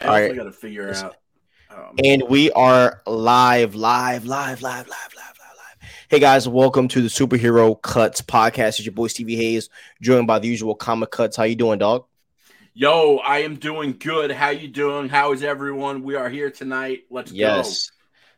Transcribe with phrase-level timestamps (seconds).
[0.00, 0.36] I right.
[0.36, 1.16] got to figure out.
[1.70, 5.90] Um, And we are live, live, live, live, live, live, live, live.
[6.08, 8.78] Hey guys, welcome to the Superhero Cuts podcast.
[8.78, 9.68] It's your boy Stevie Hayes,
[10.00, 11.36] joined by the usual comic cuts.
[11.36, 12.06] How you doing, dog?
[12.72, 14.30] yo, I am doing good.
[14.30, 15.10] How you doing?
[15.10, 16.02] How is everyone?
[16.02, 17.00] We are here tonight.
[17.10, 17.36] Let's go.
[17.36, 17.90] Yes.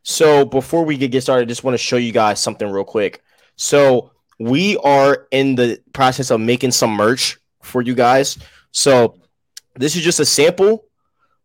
[0.02, 3.22] So before we get started, I just want to show you guys something real quick.
[3.54, 4.10] So
[4.40, 8.36] we are in the process of making some merch for you guys.
[8.72, 9.20] So
[9.76, 10.86] this is just a sample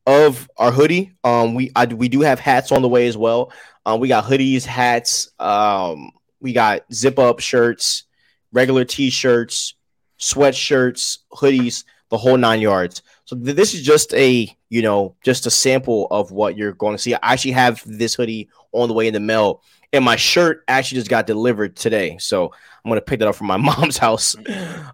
[0.08, 1.12] of our hoodie.
[1.24, 3.52] Um, we I, we do have hats on the way as well.
[3.86, 5.30] Um, we got hoodies, hats.
[5.38, 8.06] Um, we got zip up shirts,
[8.52, 9.76] regular t-shirts,
[10.20, 13.02] sweatshirts, hoodies, the whole nine yards.
[13.26, 16.96] So th- this is just a you know just a sample of what you're going
[16.96, 17.14] to see.
[17.14, 19.62] I actually have this hoodie on the way in the mail,
[19.94, 22.18] and my shirt actually just got delivered today.
[22.20, 22.52] So
[22.84, 24.36] I'm gonna pick that up from my mom's house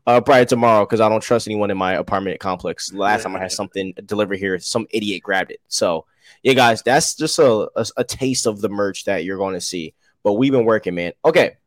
[0.06, 2.94] uh, probably tomorrow because I don't trust anyone in my apartment complex.
[2.94, 5.62] Last time I had something delivered here, some idiot grabbed it.
[5.68, 6.06] So
[6.44, 9.62] yeah, guys, that's just a, a, a taste of the merch that you're going to
[9.62, 9.94] see.
[10.24, 11.14] But we've been working, man.
[11.24, 11.58] Okay,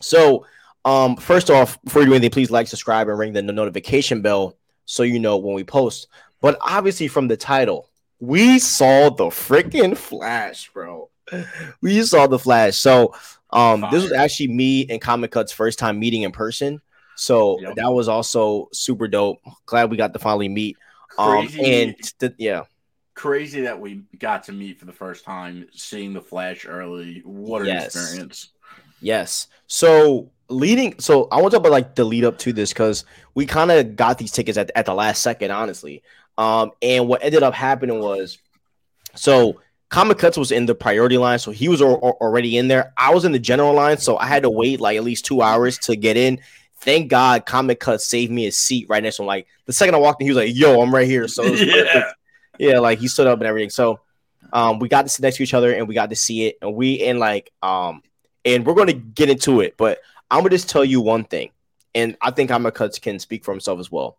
[0.00, 0.46] so
[0.84, 4.56] um, first off, before you do anything, please like, subscribe, and ring the notification bell
[4.84, 6.08] so you know when we post.
[6.40, 7.90] But obviously, from the title,
[8.20, 11.10] we saw the freaking Flash, bro.
[11.80, 12.76] We saw the Flash.
[12.76, 13.14] So
[13.50, 16.80] um, this was actually me and Comic Cut's first time meeting in person.
[17.16, 17.76] So Yep.
[17.76, 19.38] that was also super dope.
[19.66, 20.76] Glad we got to finally meet.
[21.16, 22.64] Um, and th- yeah,
[23.14, 27.22] Crazy that we got to meet for the first time, seeing the Flash early.
[27.24, 27.94] What an Yes.
[27.94, 28.48] experience!
[29.00, 29.46] Yes.
[29.68, 33.04] So leading, so I want to talk about like the lead up to this because
[33.34, 36.02] we kind of got these tickets at, at the last second, honestly.
[36.36, 38.38] Um, and what ended up happening was,
[39.14, 42.92] so Comic Cuts was in the priority line, so he was al- already in there.
[42.96, 45.42] I was in the general line, so I had to wait like at least two
[45.42, 46.40] hours to get in.
[46.78, 49.26] Thank God, Comic Cuts saved me a seat right next to him.
[49.26, 52.10] Like the second I walked in, he was like, "Yo, I'm right here." So yeah,
[52.58, 53.70] yeah, like he stood up and everything.
[53.70, 54.00] So
[54.52, 56.58] um we got to sit next to each other and we got to see it.
[56.60, 58.02] And we and like um
[58.44, 61.50] and we're gonna get into it, but I'm gonna just tell you one thing,
[61.94, 64.18] and I think I'm a cuts can speak for himself as well.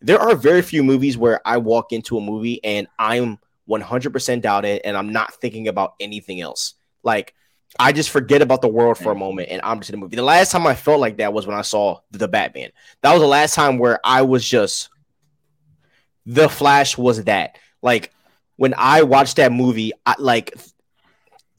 [0.00, 4.64] There are very few movies where I walk into a movie and I'm 100% doubt
[4.64, 6.74] it and I'm not thinking about anything else.
[7.02, 7.34] Like
[7.78, 9.20] I just forget about the world for a mm.
[9.20, 10.16] moment and I'm just in the movie.
[10.16, 12.70] The last time I felt like that was when I saw the Batman.
[13.02, 14.90] That was the last time where I was just
[16.26, 17.58] the Flash was that.
[17.82, 18.12] Like
[18.56, 20.54] when I watched that movie, I, like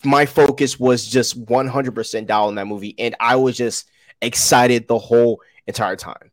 [0.03, 3.89] my focus was just 100% down on that movie, and I was just
[4.21, 6.31] excited the whole entire time.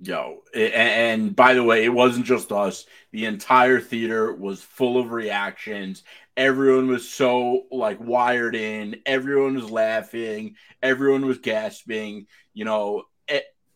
[0.00, 0.42] Yo.
[0.54, 2.86] And by the way, it wasn't just us.
[3.12, 6.02] The entire theater was full of reactions.
[6.36, 8.96] Everyone was so like wired in.
[9.06, 10.56] Everyone was laughing.
[10.82, 12.26] Everyone was gasping.
[12.52, 13.04] You know,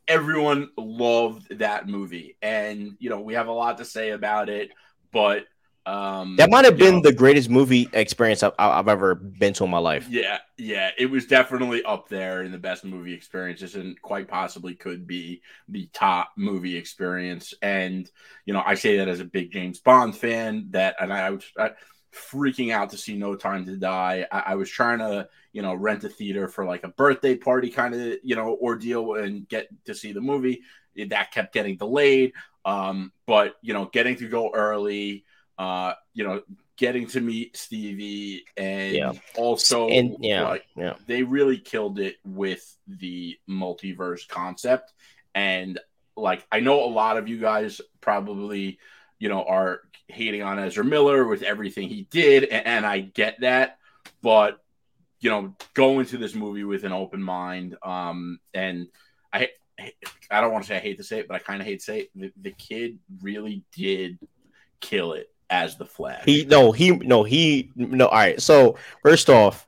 [0.09, 4.71] everyone loved that movie, and you know we have a lot to say about it.
[5.13, 5.45] But
[5.89, 9.65] um, That might have been know, the greatest movie experience I've, I've ever been to
[9.65, 10.07] in my life.
[10.11, 14.75] Yeah, yeah, it was definitely up there in the best movie experiences, and quite possibly
[14.75, 17.55] could be the top movie experience.
[17.63, 18.11] And
[18.45, 20.67] you know, I say that as a big James Bond fan.
[20.73, 21.71] That, and I was I,
[22.13, 24.27] freaking out to see No Time to Die.
[24.31, 27.71] I, I was trying to, you know, rent a theater for like a birthday party
[27.71, 30.61] kind of, you know, ordeal and get to see the movie.
[31.09, 32.35] That kept getting delayed.
[32.67, 35.25] Um, but you know, getting to go early,
[35.59, 36.43] uh, you know,
[36.77, 39.13] getting to meet Stevie and Yeah.
[39.37, 44.93] also And yeah, like yeah, they really killed it with the multiverse concept.
[45.35, 45.79] And
[46.19, 48.79] like i know a lot of you guys probably
[49.19, 53.41] you know are hating on ezra miller with everything he did and, and i get
[53.41, 53.79] that.
[54.23, 54.59] But
[55.21, 58.89] you know go into this movie with an open mind um and
[59.33, 59.49] i
[60.31, 61.79] i don't want to say i hate to say it but i kind of hate
[61.79, 62.11] to say it.
[62.15, 64.19] The, the kid really did
[64.81, 68.07] kill it as the flash he no he no he no.
[68.07, 69.67] All right, so first off,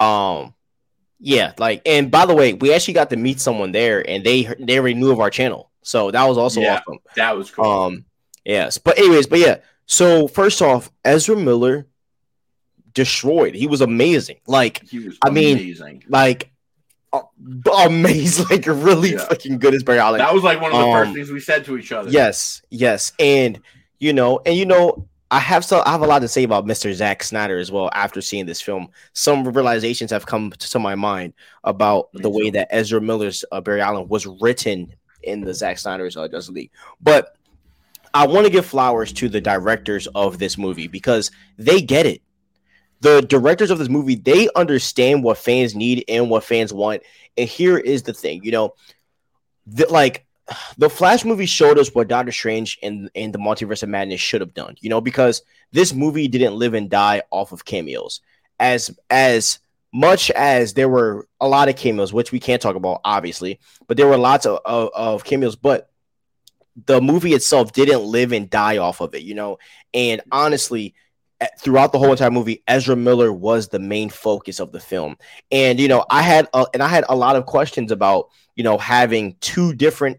[0.00, 0.54] um,
[1.18, 4.44] yeah, like, and by the way, we actually got to meet someone there, and they
[4.58, 6.80] they already knew of our channel, so that was also Yeah.
[6.86, 6.98] awesome.
[7.16, 8.04] that was cool Um,
[8.44, 9.56] yes, but anyways, but yeah.
[9.86, 11.86] So first off, Ezra Miller
[12.94, 13.54] destroyed.
[13.54, 14.36] He was amazing.
[14.46, 16.50] Like, he was I mean, amazing like
[17.12, 17.20] uh,
[17.86, 19.24] amazing, like really Yeah.
[19.26, 20.18] fucking good as Barry Allen.
[20.18, 22.10] that was like one of the first um, things we said to each other.
[22.10, 23.60] Yes, yes, and
[23.98, 26.66] you know, and you know, I have so I have a lot to say about
[26.66, 26.92] Mr.
[26.92, 27.88] Zack Snyder as well.
[27.94, 31.32] After seeing this film, some realizations have come to my mind
[31.64, 36.18] about the way that Ezra Miller's uh, Barry Allen was written in the Zack Snyder's
[36.18, 36.70] uh, Justice League.
[37.00, 37.34] But
[38.12, 42.20] I want to give flowers to the directors of this movie because they get it.
[43.00, 47.04] The directors of this movie they understand what fans need and what fans want.
[47.38, 48.74] And here is the thing, you know,
[49.68, 50.26] that like
[50.76, 54.40] the Flash movie showed us what Doctor Strange and and the Multiverse of Madness should
[54.40, 54.76] have done.
[54.80, 55.42] You know, because
[55.72, 58.20] this movie didn't live and die off of cameos.
[58.58, 59.58] As as
[59.92, 63.96] much as there were a lot of cameos, which we can't talk about, obviously, but
[63.96, 65.56] there were lots of, of, of cameos.
[65.56, 65.90] But
[66.86, 69.58] the movie itself didn't live and die off of it, you know.
[69.92, 70.94] And honestly,
[71.40, 75.16] eh, throughout the whole entire movie, Ezra Miller was the main focus of the film.
[75.50, 78.64] And you know, I had a, and I had a lot of questions about you
[78.64, 80.18] know having two different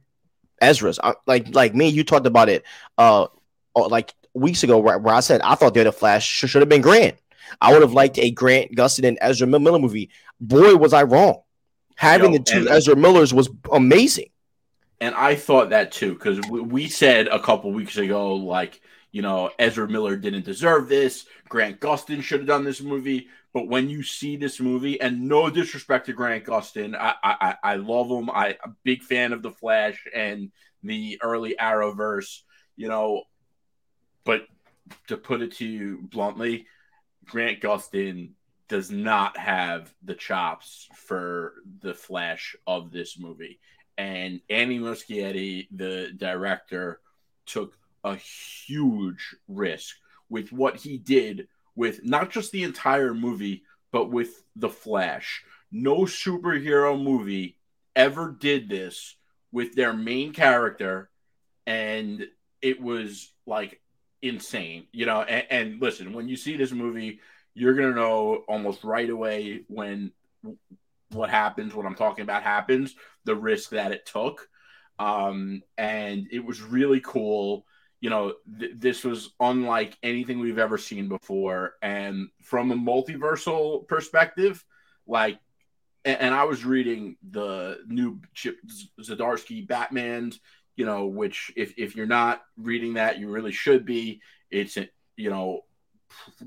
[0.61, 0.99] Ezras.
[1.03, 2.63] I, like like me, you talked about it
[2.97, 3.27] uh
[3.75, 6.69] like weeks ago where, where I said I thought the other Flash should, should have
[6.69, 7.17] been Grant.
[7.61, 10.09] I would have liked a Grant Gustin and Ezra Miller movie.
[10.39, 11.41] Boy, was I wrong.
[11.95, 14.29] Having Yo, the two Ezra Millers was amazing.
[14.99, 19.21] And I thought that too, because we, we said a couple weeks ago, like you
[19.21, 21.25] know, Ezra Miller didn't deserve this.
[21.47, 23.27] Grant Gustin should have done this movie.
[23.53, 27.75] But when you see this movie, and no disrespect to Grant Gustin, I I, I
[27.75, 28.29] love him.
[28.29, 30.51] I, am a big fan of the Flash and
[30.81, 32.39] the early Arrowverse,
[32.75, 33.23] you know.
[34.23, 34.47] But
[35.07, 36.65] to put it to you bluntly,
[37.25, 38.31] Grant Gustin
[38.69, 43.59] does not have the chops for the Flash of this movie.
[43.99, 46.99] And Andy Muschietti, the director,
[47.45, 49.95] took a huge risk
[50.29, 55.43] with what he did with not just the entire movie, but with The Flash.
[55.71, 57.57] No superhero movie
[57.95, 59.15] ever did this
[59.51, 61.09] with their main character,
[61.65, 62.27] and
[62.61, 63.81] it was like
[64.21, 65.21] insane, you know.
[65.21, 67.19] And, and listen, when you see this movie,
[67.53, 70.11] you're gonna know almost right away when
[71.09, 74.47] what happens, what I'm talking about happens, the risk that it took.
[74.99, 77.65] Um, and it was really cool
[78.03, 81.75] you know, th- this was unlike anything we've ever seen before.
[81.81, 84.61] And from a multiversal perspective,
[85.07, 85.39] like,
[86.03, 88.57] and, and I was reading the new Chip
[89.01, 90.41] Zdarsky Batman's,
[90.75, 94.21] you know, which if, if you're not reading that, you really should be.
[94.51, 94.77] It's,
[95.15, 95.61] you know,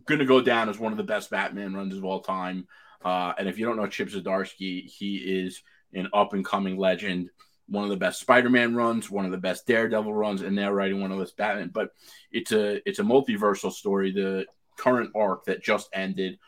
[0.05, 2.69] going to go down as one of the best Batman runs of all time.
[3.03, 5.63] Uh, and if you don't know Chip Zdarsky, he is
[5.95, 7.31] an up and coming legend
[7.69, 11.01] one of the best Spider-Man runs, one of the best Daredevil runs, and now writing
[11.01, 11.71] one of those Batman.
[11.73, 11.91] But
[12.31, 14.13] it's a it's a multiversal story.
[14.13, 14.47] The
[14.77, 16.39] current arc that just ended,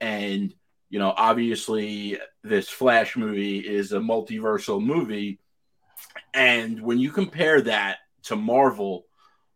[0.00, 0.54] and
[0.90, 5.40] you know, obviously, this Flash movie is a multiversal movie,
[6.34, 9.06] and when you compare that to Marvel,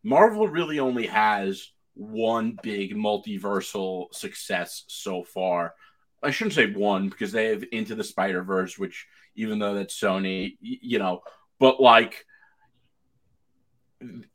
[0.02, 5.74] Marvel really only has one big multiversal success so far.
[6.22, 9.98] I shouldn't say one because they have Into the Spider Verse, which even though that's
[9.98, 11.22] Sony, you know,
[11.58, 12.24] but like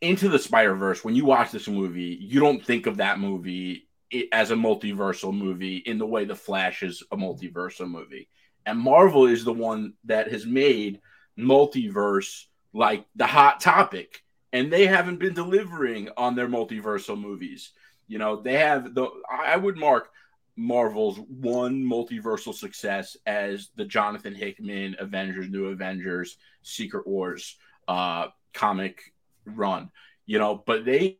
[0.02, 3.88] Into the Spider Verse, when you watch this movie, you don't think of that movie
[4.32, 8.30] as a multiversal movie in the way The Flash is a multiversal movie.
[8.66, 11.02] And Marvel is the one that has made
[11.38, 14.24] multiverse like the hot topic.
[14.54, 17.72] And they haven't been delivering on their multiversal movies.
[18.08, 20.10] You know, they have the I would mark
[20.58, 27.58] Marvel's one multiversal success as the Jonathan Hickman Avengers, New Avengers, Secret Wars
[27.88, 29.14] uh, comic
[29.46, 29.92] run,
[30.26, 31.20] you know, but they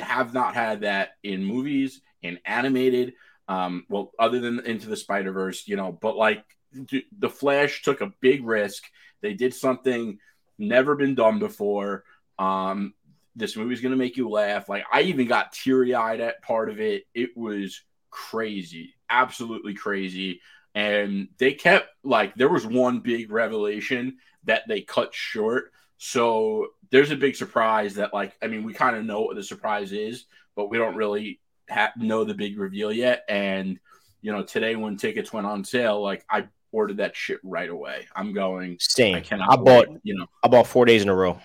[0.00, 3.14] have not had that in movies, in animated,
[3.48, 8.00] um, well, other than Into the Spider Verse, you know, but like the Flash took
[8.02, 8.84] a big risk.
[9.22, 10.18] They did something
[10.58, 12.04] never been done before.
[12.38, 12.92] Um,
[13.34, 14.68] this movie's gonna make you laugh.
[14.68, 17.04] Like I even got teary eyed at part of it.
[17.14, 20.40] It was crazy, absolutely crazy.
[20.74, 25.72] And they kept like there was one big revelation that they cut short.
[25.96, 29.42] So there's a big surprise that like I mean we kind of know what the
[29.42, 33.24] surprise is, but we don't really ha- know the big reveal yet.
[33.28, 33.78] And
[34.20, 38.06] you know today when tickets went on sale, like I ordered that shit right away.
[38.14, 38.76] I'm going.
[38.80, 39.16] Same.
[39.16, 39.50] I cannot.
[39.50, 39.88] I bought.
[39.88, 40.26] Wait, you know.
[40.42, 41.38] I bought four days in a row.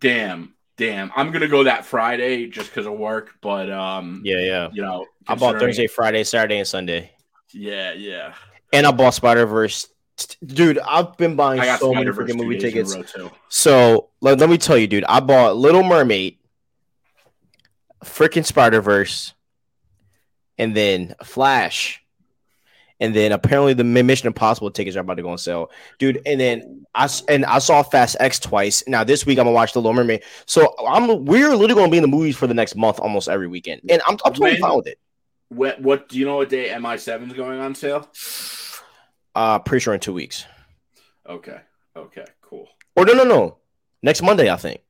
[0.00, 0.54] Damn.
[0.76, 4.82] Damn, I'm gonna go that Friday just because of work, but um, yeah, yeah, you
[4.82, 7.12] know, I bought Thursday, Friday, Saturday, and Sunday.
[7.52, 8.34] Yeah, yeah,
[8.72, 9.88] and I bought Spider Verse.
[10.44, 12.96] Dude, I've been buying so many freaking movie tickets.
[13.48, 16.38] So let, let me tell you, dude, I bought Little Mermaid,
[18.04, 19.32] freaking Spider Verse,
[20.58, 22.03] and then Flash,
[23.04, 26.22] and then apparently the Mission Impossible tickets are about to go on sale, dude.
[26.24, 28.82] And then I and I saw Fast X twice.
[28.86, 30.22] Now this week I'm gonna watch The Little Mermaid.
[30.46, 33.46] So I'm we're literally gonna be in the movies for the next month almost every
[33.46, 34.98] weekend, and I'm, I'm totally when, fine with it.
[35.50, 38.08] What what do you know what day MI7 is going on sale?
[39.34, 40.46] Uh, pretty sure in two weeks.
[41.28, 41.60] Okay.
[41.94, 42.24] Okay.
[42.40, 42.68] Cool.
[42.96, 43.58] Or no, no, no.
[44.02, 44.80] Next Monday, I think.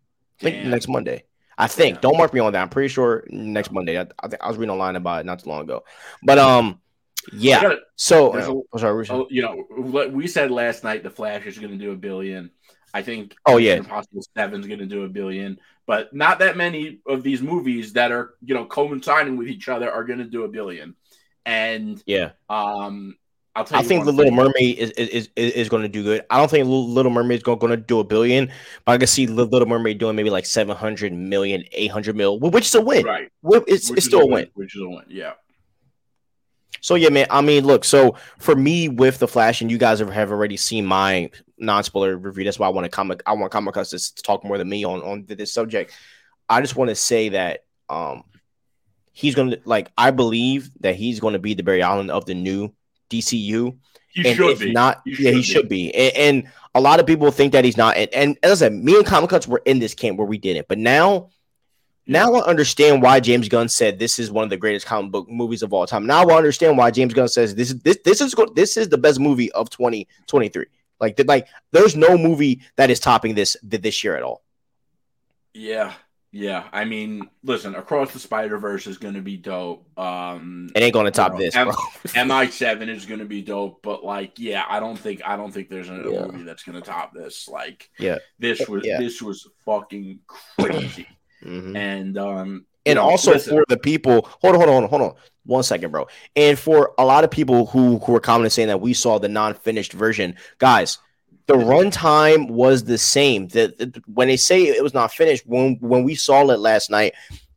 [0.41, 1.25] I think next Monday.
[1.57, 2.01] I think.
[2.01, 2.63] Don't mark me on that.
[2.63, 3.99] I'm pretty sure next Monday.
[3.99, 5.85] I, I, I was reading online about it not too long ago.
[6.23, 6.81] But um,
[7.33, 7.63] yeah.
[7.63, 11.59] Gotta, so, a, oh, sorry, you know, what we said last night the Flash is
[11.59, 12.51] going to do a billion.
[12.93, 13.75] I think Oh, yeah.
[13.75, 18.13] Impossible Seven's going to do a billion, but not that many of these movies that
[18.13, 20.95] are you know coinciding with each other are going to do a billion.
[21.47, 22.31] And Yeah.
[22.49, 23.17] um,
[23.57, 24.33] I'll tell I think the Little.
[24.33, 26.25] Mermaid is is, is, is going to do good.
[26.29, 28.51] I don't think Little Mermaid is going to do a billion,
[28.85, 32.67] but I can see Li- Little Mermaid doing maybe like 700 million, 800 mil, which
[32.67, 33.05] is a win.
[33.05, 33.31] right?
[33.69, 34.49] It's, Which it's still a win.
[34.55, 35.05] Which is a win.
[35.09, 35.33] Yeah.
[36.81, 37.27] So yeah, man.
[37.31, 37.85] I mean, look.
[37.85, 42.45] So for me, with the Flash, and you guys have, already seen my non-spoiler review.
[42.45, 43.23] That's why I want to comic.
[43.27, 45.93] I want comic to talk more than me on on this subject.
[46.49, 48.25] I just want to say that um
[49.13, 49.91] he's gonna like.
[49.97, 52.73] I believe that he's going to be the Barry Allen of the new
[53.11, 53.77] DCU.
[54.15, 54.73] He and should if be.
[54.73, 55.93] not, He yeah, he should should be.
[55.93, 57.97] And, and a lot of people think that he's not.
[57.97, 60.39] And, and as I said, me and Comic Cuts were in this camp where we
[60.39, 60.69] didn't.
[60.69, 61.31] But now,
[62.07, 65.29] now I understand why James Gunn said this is one of the greatest comic book
[65.31, 66.07] movies of all time.
[66.07, 68.99] Now I understand why James Gunn says this is this this is this is the
[68.99, 70.67] best movie of 2023.
[71.01, 74.43] Like, like there's no movie that is topping this th- this year at all.
[75.53, 75.93] Yeah.
[76.33, 76.65] Yeah.
[76.73, 79.87] I mean, listen, Across the Spider Verse is going to be dope.
[79.99, 81.69] Um, It ain't going to top Bro, this, M-
[82.29, 85.53] MI Seven is going to be dope, but like, yeah, I don't think I don't
[85.53, 86.27] think there's a, a Yeah.
[86.27, 87.49] movie that's going to top this.
[87.49, 88.19] Like, Yeah.
[88.39, 88.99] this was Yeah.
[88.99, 91.07] this was fucking crazy,
[91.45, 91.77] Mhm.
[91.77, 95.15] and um, and also listen, for the people hold on hold on hold on.
[95.47, 96.07] One second bro.
[96.37, 99.29] And for a lot of people who who were commenting saying that we saw the
[99.29, 100.99] non-finished version guys
[101.47, 103.49] the runtime was the same.
[103.49, 106.91] That that- when they say it was not finished when when we saw it last
[106.91, 107.13] night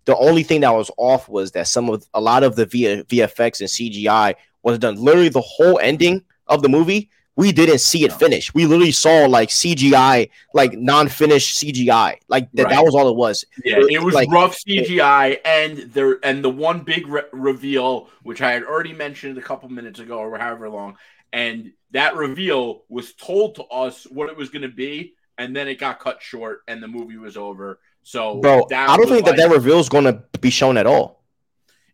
[0.05, 3.03] the only thing that was off was that some of a lot of the v-
[3.03, 4.95] vfx and cgi was done.
[4.95, 8.53] Literally the whole ending of the movie we didn't see it finish.
[8.53, 13.45] We literally saw like cgi like non-finished cgi like that, that was all it was.
[13.63, 18.41] Yeah, it was like- rough CGI, and there and the one big re- reveal, which
[18.41, 20.97] I had already mentioned a couple minutes ago, or however long,
[21.31, 25.67] and that reveal was told to us what it was going to be, and then
[25.67, 27.79] it got cut short, and the movie was over.
[28.03, 30.75] So, bro that i don't think like- that that reveal is going to be shown
[30.77, 31.23] at all.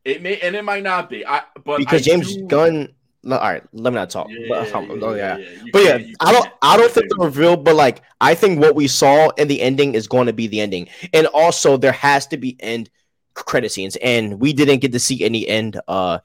[0.06, 1.26] It may and it might not be.
[1.26, 2.94] I but because I james do- gunn
[3.32, 5.38] all right let me not talk Yeah, but, yeah, yeah, oh, yeah.
[5.38, 8.76] You but yeah i don't i don't think the reveal but like i think what
[8.76, 10.90] we saw in the ending is going to be the ending.
[11.14, 12.90] And also there has to be end
[13.34, 16.20] credit scenes and we didn't get to see any end uh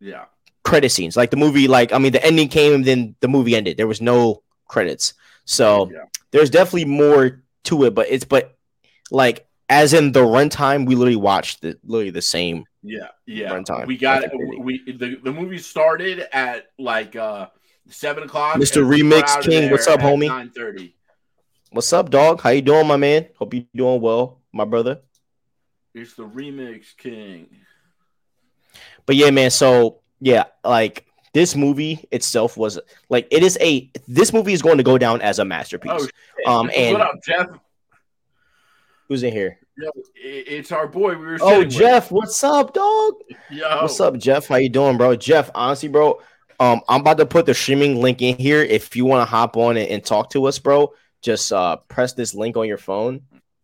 [0.00, 0.24] Yeah,
[0.64, 1.16] credit scenes.
[1.16, 3.76] Like the movie like i mean the ending came and then the movie ended.
[3.76, 5.14] There was no credits.
[5.44, 6.04] So yeah.
[6.32, 8.56] there's definitely more to it but it's but
[9.10, 13.50] like as in the runtime we literally watched the literally the same Yeah, yeah.
[13.50, 13.86] Runtime.
[13.86, 14.30] We got it.
[14.34, 17.48] we the, the movie started at like uh
[17.88, 18.56] seven o'clock.
[18.56, 18.78] Mr.
[18.78, 20.28] and we were Remix King, what's up, homie?
[20.28, 20.94] Nine thirty.
[21.70, 22.40] What's up, dog?
[22.40, 23.26] How you doing, my man?
[23.36, 25.00] Hope you doing well, my brother.
[25.94, 27.48] It's the remix king.
[29.04, 29.50] But yeah, man.
[29.50, 31.04] So yeah, like
[31.34, 35.20] this movie itself was like it is a this movie is going to go down
[35.20, 36.08] as a masterpiece.
[36.46, 36.60] Oh.
[36.60, 37.48] Um, and- what up, Jeff?
[39.08, 39.58] Who's in here?
[39.78, 41.16] Yo, it's our boy.
[41.16, 41.38] We were.
[41.40, 41.72] Oh, sitting with.
[41.72, 43.14] Jeff, what's up, dog?
[43.50, 44.46] Yo, What's up, Jeff?
[44.46, 45.16] How you doing, bro?
[45.16, 46.20] Jeff, honestly, bro,
[46.60, 48.60] um, I'm about to put the streaming link in here.
[48.60, 52.12] If you want to hop on and, and talk to us, bro, just uh press
[52.12, 53.22] this link on your phone.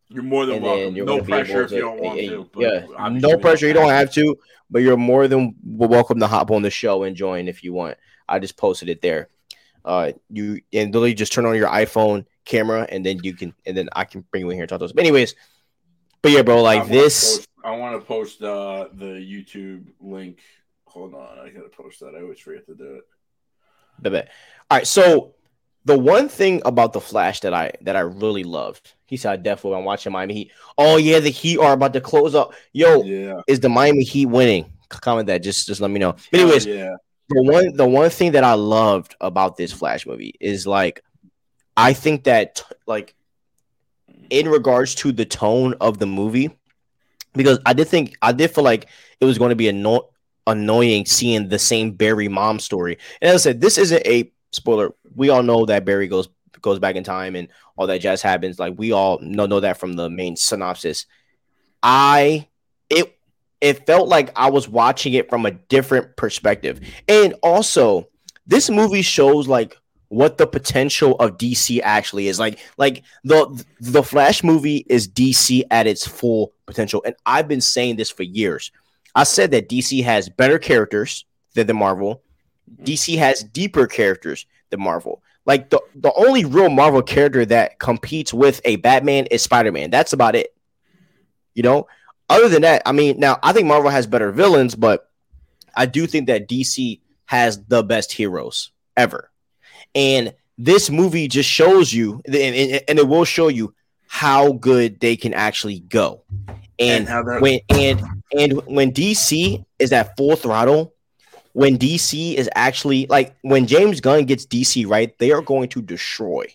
[0.09, 0.95] You're more than welcome.
[0.95, 2.49] No pressure if you don't want to.
[2.53, 3.67] but yeah, no pressure.
[3.67, 4.39] You don't have to,
[4.71, 7.99] but you're more than welcome to hop on the show and join if you want.
[8.27, 9.29] I just posted it there.
[9.85, 13.77] Uh, you and literally just turn on your iPhone camera, and then you can, and
[13.77, 14.93] then I can bring you in here and talk to us.
[14.93, 15.35] But anyways,
[16.23, 17.37] but yeah, bro, like wanna this.
[17.39, 20.41] post- I want to post uh, the YouTube link.
[20.87, 22.15] Hold on, I gotta post that.
[22.17, 23.05] I always forget to do it.
[24.01, 24.31] Bet, bet.
[24.71, 25.35] All right, so
[25.87, 29.79] the one thing about the Flash that I that I really loved, he said, definitely
[29.79, 30.53] I'm watching Miami Heat.
[30.79, 32.53] Oh yeah, the Heat are about to close up.
[32.73, 33.41] Yo, Yeah.
[33.47, 34.71] is the Miami Heat winning?
[34.89, 35.43] Comment that.
[35.43, 36.13] Just just let me know.
[36.31, 36.95] But anyways, yeah.
[37.29, 41.03] the one the one thing that I loved about this Flash movie is like
[41.77, 43.15] I think that like
[44.31, 46.51] in regards to the tone of the movie
[47.35, 48.89] because I did think I did feel like
[49.21, 50.11] it was going to be anno-
[50.47, 52.99] annoying seeing the same Barry mom story.
[53.21, 54.95] And as I said, this isn't a spoiler.
[55.15, 56.29] We all know that Barry goes
[56.61, 58.59] goes back in time and all that jazz happens.
[58.59, 61.07] Like we all know know that from the main synopsis.
[61.83, 62.49] I
[62.89, 63.19] it
[63.61, 66.81] it felt like I was watching it from a different perspective.
[67.09, 68.09] And also,
[68.47, 69.77] this movie shows like
[70.15, 72.39] what the potential of DC actually is.
[72.39, 77.03] Like like the the Flash movie is DC at its full potential.
[77.05, 78.71] And I've been saying this for years.
[79.15, 82.23] I said that DC has better characters than the Marvel.
[82.71, 82.85] Mm-hmm.
[82.85, 85.23] DC has deeper characters than Marvel.
[85.47, 89.91] Like the, the only real Marvel character that competes with a Batman is Spider-Man.
[89.91, 90.55] That's about it.
[91.55, 91.87] You know,
[92.29, 95.11] other than that, I mean, now I think Marvel has better villains, but
[95.77, 99.31] I do think that DC has the best heroes ever.
[99.95, 103.75] And this movie just shows you, and, and, it will show you
[104.07, 106.23] how good they can actually go.
[106.79, 108.03] And, And when and
[108.37, 110.95] and when DC is at full throttle,
[111.53, 115.83] when DC is actually like when James Gunn gets DC right, they are going to
[115.83, 116.47] destroy.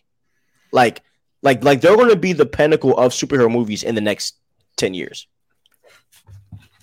[0.71, 1.03] Like
[1.41, 4.35] like like they're going to be the pinnacle of superhero movies in the next
[4.77, 5.27] 10 years.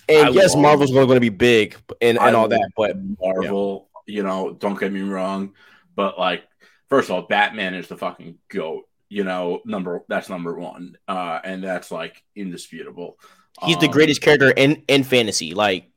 [0.09, 4.23] And I yes, Marvel's going to be big and, and all that, but Marvel, you
[4.23, 5.53] know, don't get me wrong,
[5.97, 6.45] but like,
[6.89, 8.85] first of all, Batman is the fucking goat.
[9.09, 13.17] You know, number that's number one, uh, and that's like indisputable.
[13.61, 15.53] he's the Um, greatest character in in fantasy.
[15.53, 15.91] Like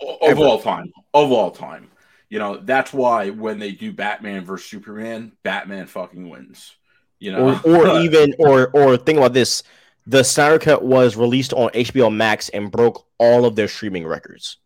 [0.00, 1.90] of all time, of all time.
[2.30, 6.76] You know, that's why when they do Batman versus Superman, Batman fucking wins.
[7.20, 9.62] You know, or, or even or or think about this
[10.06, 14.58] the Snyder Cut was released on HBO Max and broke all of their streaming records.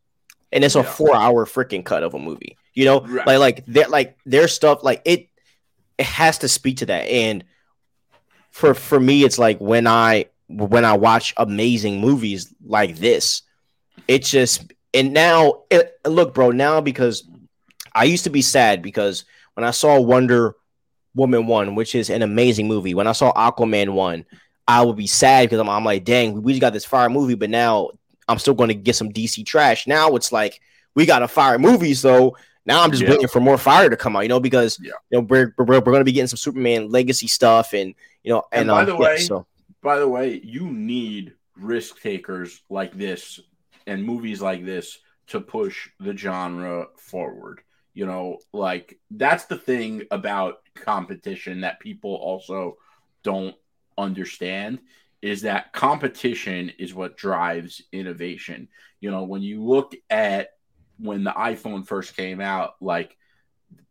[0.53, 2.59] And it's a four hour freaking cut of a movie.
[2.75, 3.27] You know, Right.
[3.27, 5.29] like like their like their stuff, like it
[5.99, 7.07] it has to speak to that.
[7.09, 7.45] And
[8.51, 13.43] for for me, it's like when I when I watch amazing movies like this,
[14.09, 17.27] it's just and now it, look, bro, now because
[17.95, 19.25] I used to be sad because
[19.55, 20.55] when I saw Wonder
[21.15, 24.25] Woman one, which is an amazing movie, when I saw Aquaman one,
[24.67, 27.35] I would be sad because I'm, I'm like, dang, we just got this fire movie,
[27.35, 27.91] but now
[28.29, 29.87] I'm still going to get some DC trash.
[29.87, 30.61] Now it's like
[30.95, 33.11] we got a fire movie, so now I'm just Yeah.
[33.11, 34.93] waiting for more fire to come out, you know, because Yeah.
[35.11, 38.33] you know we're we're, we're going to be getting some Superman legacy stuff, and you
[38.33, 39.47] know, and, And by um, the yeah, way, so
[39.83, 43.41] by the way, you need risk takers like this
[43.87, 47.63] and movies like this to push the genre forward.
[47.95, 52.79] You know, like that's the thing about competition that people also
[53.23, 53.55] don't
[53.99, 54.81] understand
[55.21, 58.69] is that competition is what drives innovation.
[59.01, 60.52] You know, when you look at
[61.03, 63.17] when the iPhone first came out, like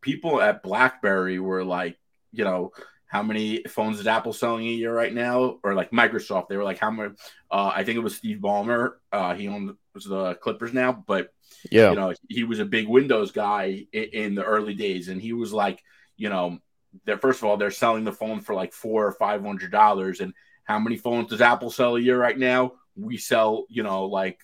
[0.00, 1.98] people at BlackBerry were like,
[2.32, 2.72] you know,
[3.06, 5.58] how many phones is Apple selling a year right now?
[5.62, 7.12] Or like Microsoft, they were like, how many?
[7.50, 8.94] Uh, I think it was Steve Ballmer.
[9.12, 11.34] Uh, he owns the Clippers now, but
[11.70, 15.20] yeah, you know, he was a big Windows guy in, in the early days, and
[15.20, 15.82] he was like,
[16.16, 16.58] you know,
[17.04, 20.20] they're first of all they're selling the phone for like four or five hundred dollars,
[20.20, 20.32] and
[20.64, 22.72] how many phones does Apple sell a year right now?
[22.96, 24.40] We sell, you know, like,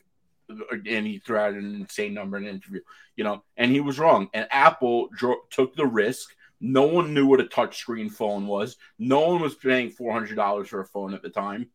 [0.49, 2.81] and he threw out an insane number in an interview,
[3.17, 5.09] you know, and he was wrong, and Apple
[5.51, 6.35] took the risk.
[6.61, 8.77] No one knew what a touchscreen phone was.
[8.99, 11.69] No one was paying four hundred dollars for a phone at the time,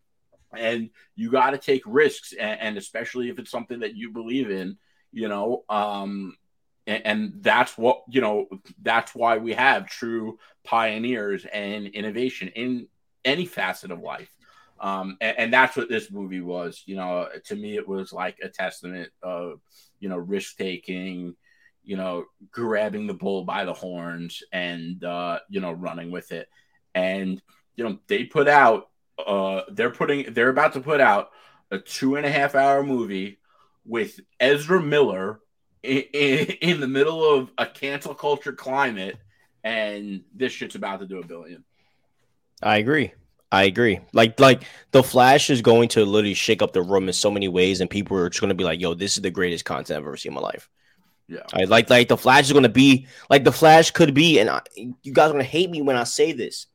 [0.56, 4.52] and you got to take risks, and, and especially if it's something that you believe
[4.52, 4.78] in
[5.14, 6.36] you know um
[6.86, 8.48] and, and that's what you know
[8.82, 12.88] that's why we have true pioneers and innovation in
[13.24, 14.30] any facet of life
[14.84, 18.38] um and, and that's what this movie was you know to me it was like
[18.44, 19.60] a testament of
[20.00, 21.36] you know risk taking
[21.84, 26.48] you know grabbing the bull by the horns and uh you know running with it
[26.94, 27.42] and
[27.76, 28.90] you know they put out
[29.26, 31.30] uh they're putting they're about to put out
[31.72, 33.40] a two and a half hour movie
[33.86, 35.40] with Ezra Miller
[35.82, 39.18] in, in, in the middle of a cancel culture climate,
[39.64, 41.64] and this shit's about to do a billion.
[42.62, 43.14] I agree.
[43.54, 44.00] I agree.
[44.14, 47.48] Like like the Flash is going to literally shake up the room in so many
[47.48, 49.98] ways, and people are just going to be like, "Yo, this is the greatest content
[49.98, 50.72] I've ever seen in my life."
[51.28, 51.44] Yeah.
[51.54, 54.50] I like like the Flash is going to be like the Flash could be, and
[54.50, 56.66] I, you guys are going to hate me when I say this.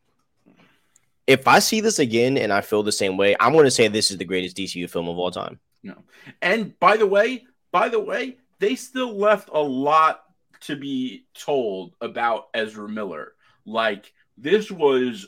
[1.26, 3.88] If I see this again and I feel the same way, I'm going to say
[3.88, 5.58] this is the greatest DCU film of all time.
[5.82, 5.96] No.
[6.40, 10.22] And by the way, by the way, they still left a lot
[10.60, 13.32] to be told about Ezra Miller.
[13.66, 15.26] Like this was,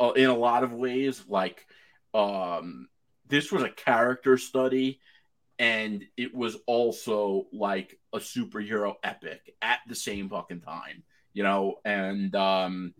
[0.00, 1.66] uh, in a lot of ways, like
[2.14, 2.88] um,
[3.28, 5.00] this was a character study,
[5.58, 11.02] and it was also like a superhero epic at the same fucking time.
[11.32, 12.94] You know, and um,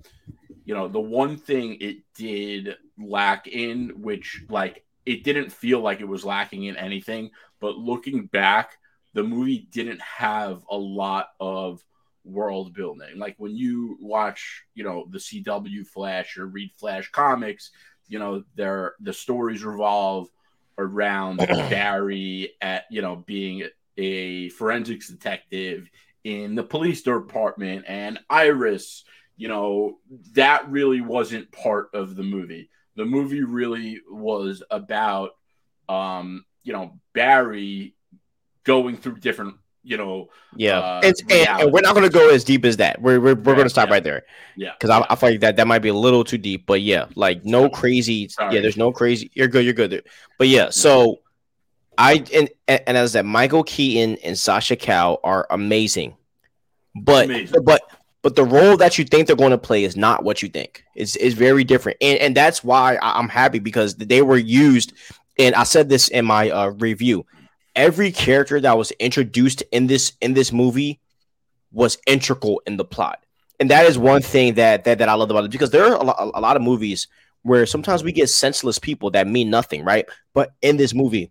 [0.64, 6.00] you know the one thing it did lack in, which like it didn't feel like
[6.00, 7.30] it was lacking in anything
[7.60, 8.78] but looking back,
[9.14, 11.82] the movie didn't have a lot of
[12.26, 13.18] world building.
[13.18, 17.70] Like when you watch, you know, the CW Flash or read Flash comics,
[18.08, 20.28] you know, their the stories revolve
[20.78, 25.88] around Barry at, you know, being a forensics detective
[26.24, 29.04] in the police department and Iris,
[29.36, 29.98] you know,
[30.32, 32.70] that really wasn't part of the movie.
[32.96, 35.30] The movie really was about
[35.88, 37.94] um you know Barry
[38.64, 39.54] going through different
[39.86, 42.76] you know Yeah, Uh, and, and, and we're not going to go as deep as
[42.78, 43.00] that.
[43.00, 43.94] We're we're, we're going to stop yeah.
[43.94, 44.22] right there
[44.56, 46.66] yeah because I, I feel like that that might be a little too deep.
[46.66, 48.28] But yeah, like no crazy.
[48.28, 48.54] Sorry.
[48.54, 49.30] Yeah, there's no crazy.
[49.34, 49.64] You're good.
[49.64, 50.04] You're good.
[50.38, 51.20] But yeah, so
[51.96, 56.16] I and and, and as I said, Michael Keaton and Sasha Calle are amazing,
[56.94, 57.64] but Amazing.
[57.64, 57.80] but
[58.26, 60.82] but the role that you think they're going to play is not what you think.
[60.96, 61.98] It's, is very different.
[62.00, 64.94] And, and that's why I'm happy because they were used.
[65.38, 67.24] And I said this in my uh, review.
[67.76, 70.98] Every character that was introduced in this in this movie
[71.70, 73.22] was integral in the plot.
[73.60, 75.94] And that is one thing that that, that I love about it because there are
[75.94, 77.06] a lot, a lot of movies
[77.42, 80.06] where sometimes we get senseless people that mean nothing, right?
[80.34, 81.30] But in this movie,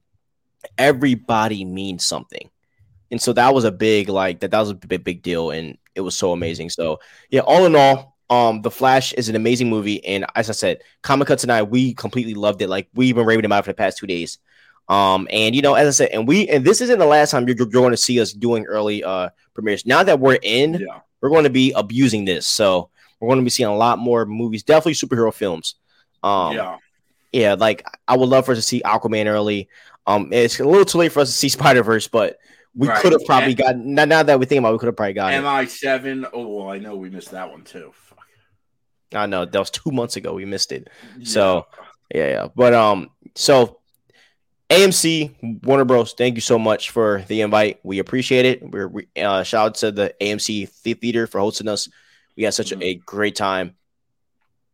[0.78, 2.50] everybody means something.
[3.12, 5.78] And so that was a big like that that was a big big deal and
[5.96, 6.70] it was so amazing.
[6.70, 10.54] So yeah, all in all, um, The Flash is an amazing movie, and as I
[10.54, 12.70] said, Comic Cut tonight, we completely loved it.
[12.70, 14.40] Like we've been raving about it for the past two days.
[14.88, 17.48] Um, and you know, as I said, and we and this isn't the last time
[17.48, 19.86] you're, you're going to see us doing early uh premieres.
[19.86, 21.00] Now that we're in, yeah.
[21.22, 22.48] we're going to be abusing this.
[22.48, 25.76] So we're going to be seeing a lot more movies, definitely superhero films.
[26.22, 26.78] Um, yeah,
[27.32, 29.70] yeah, like I would love for us to see Aquaman early.
[30.08, 32.38] Um, it's a little too late for us to see Spider Verse, but
[32.76, 33.02] we right.
[33.02, 33.94] could have probably and, gotten.
[33.96, 35.44] Now, now that we think about, it, we could have probably gotten.
[35.44, 36.26] MI seven.
[36.32, 37.92] Oh, well, I know we missed that one too.
[37.94, 38.20] Fuck.
[39.14, 40.34] I know that was two months ago.
[40.34, 40.90] We missed it.
[41.18, 41.26] Yeah.
[41.26, 41.68] So
[42.14, 42.48] yeah, yeah.
[42.54, 43.80] But um, so
[44.70, 46.14] AMC Warner Bros.
[46.14, 47.80] Thank you so much for the invite.
[47.84, 48.72] We appreciate it.
[48.72, 51.88] We're we, uh, shout out to the AMC Theater for hosting us.
[52.36, 52.82] We had such mm-hmm.
[52.82, 53.76] a, great time.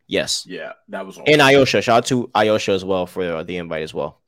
[0.06, 0.46] Yes.
[0.48, 1.16] Yeah, that was.
[1.16, 1.24] Awesome.
[1.28, 4.20] And Ayosha, shout out to Ayosha as well for the invite as well.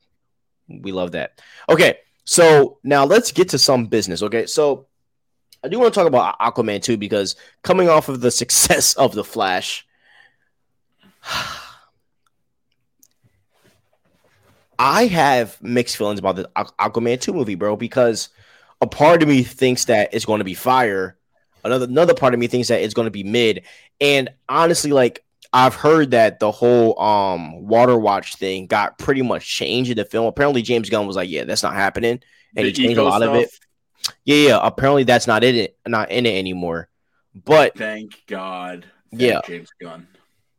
[0.67, 1.41] We love that.
[1.69, 4.23] Okay, so now let's get to some business.
[4.23, 4.87] Okay, so
[5.63, 9.13] I do want to talk about Aquaman too because coming off of the success of
[9.13, 9.85] the Flash,
[14.79, 17.75] I have mixed feelings about the Aquaman two movie, bro.
[17.75, 18.29] Because
[18.81, 21.17] a part of me thinks that it's going to be fire,
[21.63, 23.63] another another part of me thinks that it's going to be mid,
[23.99, 29.47] and honestly, like I've heard that the whole um water watch thing got pretty much
[29.47, 30.25] changed in the film.
[30.25, 32.21] Apparently, James Gunn was like, "Yeah, that's not happening,"
[32.55, 33.35] and the he changed a lot stuff.
[33.35, 33.49] of it.
[34.25, 34.59] Yeah, yeah.
[34.61, 36.89] Apparently, that's not in it, not in it anymore.
[37.33, 40.07] But thank God, thank yeah, James Gunn.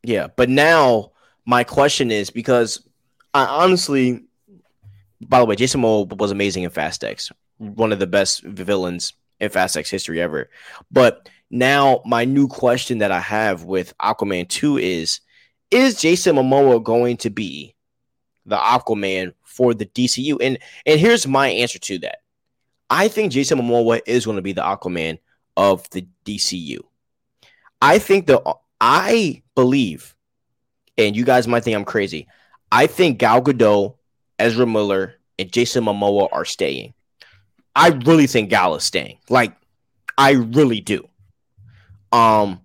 [0.03, 1.11] Yeah, but now
[1.45, 2.86] my question is because
[3.37, 4.23] I honestly,
[5.21, 9.13] by the way, Jason Momoa was amazing in Fast X, one of the best villains
[9.39, 10.49] in Fast X history ever.
[10.89, 15.19] But now, my new question that I have with Aquaman 2 is
[15.69, 17.75] Is Jason Momoa going to be
[18.47, 20.37] the Aquaman for the DCU?
[20.41, 22.23] And, and here's my answer to that
[22.89, 25.19] I think Jason Momoa is going to be the Aquaman
[25.55, 26.79] of the DCU.
[27.83, 28.41] I think that
[28.81, 30.15] I believe,
[30.97, 32.27] and you guys might think I'm crazy.
[32.71, 33.95] I think Gal Gadot,
[34.39, 36.93] Ezra Miller, and Jason Momoa are staying.
[37.75, 39.19] I really think Gal is staying.
[39.29, 39.55] Like,
[40.17, 41.07] I really do.
[42.11, 42.61] Um,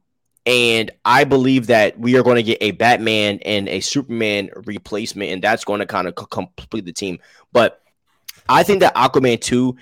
[0.47, 5.31] and I believe that we are going to get a Batman and a Superman replacement,
[5.31, 7.19] and that's going to kind of complete the team.
[7.53, 7.81] But
[8.49, 9.77] I think that Aquaman 2,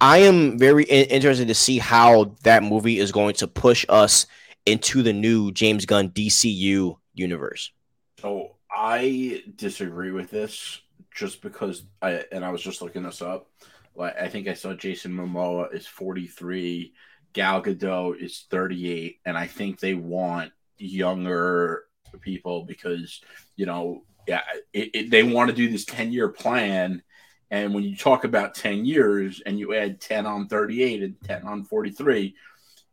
[0.00, 4.26] I am very in- interested to see how that movie is going to push us
[4.64, 7.72] into the new James Gunn DCU universe.
[8.20, 10.80] So I disagree with this
[11.14, 13.48] just because I, and I was just looking this up.
[13.94, 16.92] Like, I think I saw Jason Momoa is 43
[17.32, 21.84] Gal Gadot is 38, and I think they want younger
[22.20, 23.20] people because
[23.56, 27.02] you know, yeah, it, it, they want to do this 10 year plan.
[27.50, 31.44] And when you talk about 10 years and you add 10 on 38 and 10
[31.44, 32.34] on 43,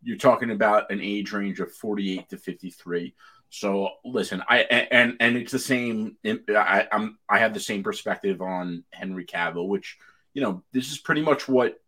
[0.01, 3.13] you're talking about an age range of 48 to 53.
[3.49, 6.17] So listen, I and and it's the same.
[6.25, 9.97] I, I'm I have the same perspective on Henry Cavill, which
[10.33, 11.79] you know this is pretty much what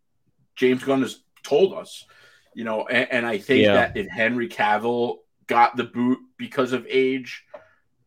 [0.56, 2.04] James Gunn has told us
[2.58, 3.74] you know, and, and I think yeah.
[3.74, 7.44] that if Henry Cavill got the boot because of age,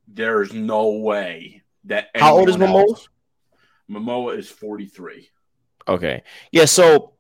[0.10, 2.82] there's no way that how old is Momoa?
[2.82, 3.08] Else,
[3.90, 5.30] Momoa is 43.
[5.88, 6.66] Okay, yeah.
[6.66, 7.14] So,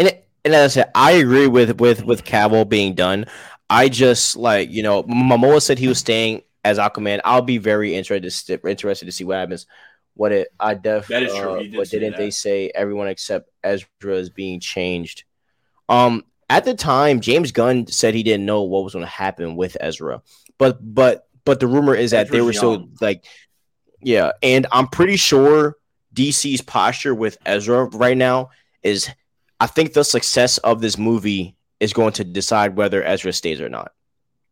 [0.00, 3.26] and and as I said, I agree with with with Cavill being done.
[3.70, 7.20] I just like you know, Momoa said he was staying as Aquaman.
[7.24, 9.66] I'll be very interested interested to see what happens.
[10.14, 11.56] What it I def that is true.
[11.56, 12.18] Uh, did but didn't that.
[12.18, 15.24] they say everyone except Ezra is being changed?
[15.88, 19.54] Um, at the time, James Gunn said he didn't know what was going to happen
[19.54, 20.22] with Ezra,
[20.56, 22.90] but but but the rumor is that Ezra's they were young.
[22.90, 23.24] so like,
[24.00, 25.76] yeah, and I'm pretty sure
[26.14, 28.50] DC's posture with Ezra right now
[28.82, 29.08] is,
[29.60, 33.68] I think the success of this movie is going to decide whether Ezra stays or
[33.68, 33.92] not.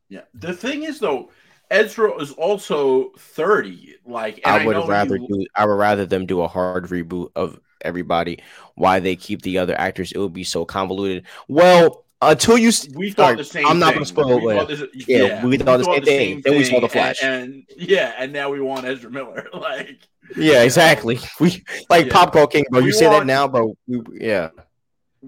[0.09, 1.31] Yeah, the thing is though,
[1.71, 3.97] Ezra is also 30.
[4.07, 5.27] Like I would I rather you...
[5.27, 8.41] do I would rather them do a hard reboot of everybody
[8.75, 10.13] why they keep the other actors.
[10.13, 11.27] It would be so convoluted.
[11.49, 13.67] Well, until you we thought the same.
[13.67, 14.69] I'm not going to spoil it.
[14.69, 16.43] This, yeah, yeah, we, thought, we the, same the same thing.
[16.45, 19.49] Then we saw the Flash, and, and, yeah, and now we want Ezra Miller.
[19.55, 20.01] like,
[20.37, 21.19] yeah, exactly.
[21.41, 22.13] We like yeah.
[22.13, 22.81] Popcorn King, bro.
[22.81, 24.51] You we say that now, but We, yeah,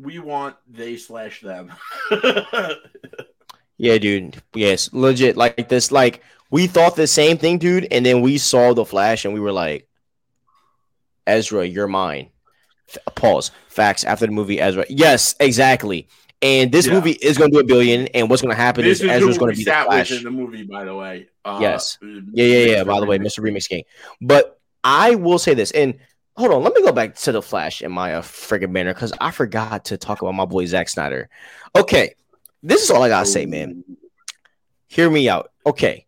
[0.03, 1.73] we want they slash them.
[3.77, 4.43] yeah, dude.
[4.55, 5.37] Yes, legit.
[5.37, 9.25] Like this, like we thought the same thing, dude, and then we saw the Flash,
[9.25, 9.89] and we were like,
[11.27, 12.31] Ezra, you're mine.
[13.15, 13.51] Pause.
[13.69, 14.85] Facts after the movie, Ezra.
[14.89, 16.09] Yes, exactly.
[16.41, 16.95] And this Yeah.
[16.95, 18.07] movie is going to do a billion.
[18.09, 20.13] And what's going to happen this is is Ezra's going to be the Flash.
[20.13, 21.29] in the movie, by the way.
[21.45, 21.99] Uh, Yes.
[22.01, 22.85] Yeah, yeah, yeah.
[22.85, 23.41] By the way, Mr.
[23.41, 23.83] Remix King.
[24.21, 25.99] But I will say this, and
[26.39, 29.13] hold on, let me go back to the Flash in my uh, friggin' banner because
[29.21, 31.29] I forgot to talk about my boy Zack Snyder.
[31.77, 32.15] Okay,
[32.63, 33.85] this is all I gotta say, man.
[34.87, 35.51] Hear me out.
[35.67, 36.07] Okay,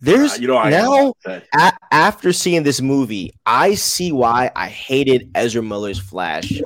[0.00, 1.12] there's Uh, you know, now
[1.52, 6.60] a- after seeing this movie, I see why I hated Ezra Miller's Flash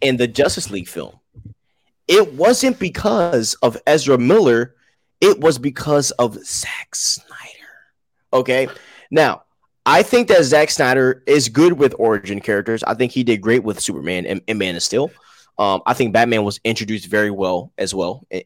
[0.00, 1.20] in the Justice League film.
[2.08, 4.74] It wasn't because of Ezra Miller,
[5.20, 7.32] it was because of Zack Snyder.
[8.32, 8.68] Okay.
[9.10, 9.42] Now,
[9.86, 12.82] I think that Zack Snyder is good with origin characters.
[12.82, 15.10] I think he did great with Superman and, and Man of Steel.
[15.58, 18.44] Um, I think Batman was introduced very well as well i-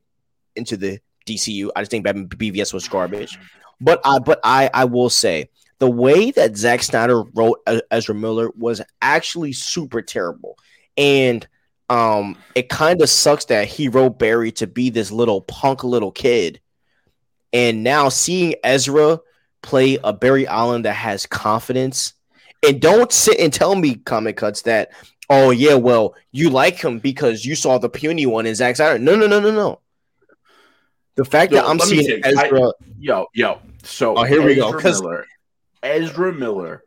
[0.55, 1.71] into the DCU.
[1.75, 3.39] I just think Batman BVS was garbage.
[3.81, 5.49] But I but I I will say
[5.79, 10.59] the way that Zack Snyder wrote Ezra Miller was actually super terrible.
[10.99, 11.49] And
[11.89, 16.13] um it kind of sucks that he wrote Barry to be this little punk little
[16.13, 16.61] kid.
[17.55, 19.21] And now seeing Ezra
[19.63, 22.15] play a Barry Allen that has confidence
[22.67, 24.91] and don't sit and tell me comic cuts that
[25.29, 28.99] oh yeah well you like him because you saw the puny one in Zack Snyder.
[28.99, 29.81] No no no no no.
[31.17, 32.21] The fact Yo, that I'm seeing.
[32.25, 33.61] I- Ezra Yo, yo.
[33.83, 35.27] So Oh, here we go, Ezra Miller,
[35.83, 36.85] Ezra Miller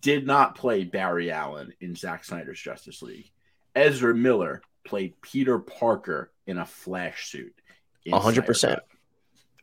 [0.00, 3.30] did not play Barry Allen in Zack Snyder's Justice League.
[3.74, 7.54] Ezra Miller played Peter Parker in a Flash suit.
[8.04, 8.74] in A hundred Snyder percent.
[8.76, 8.86] Cut.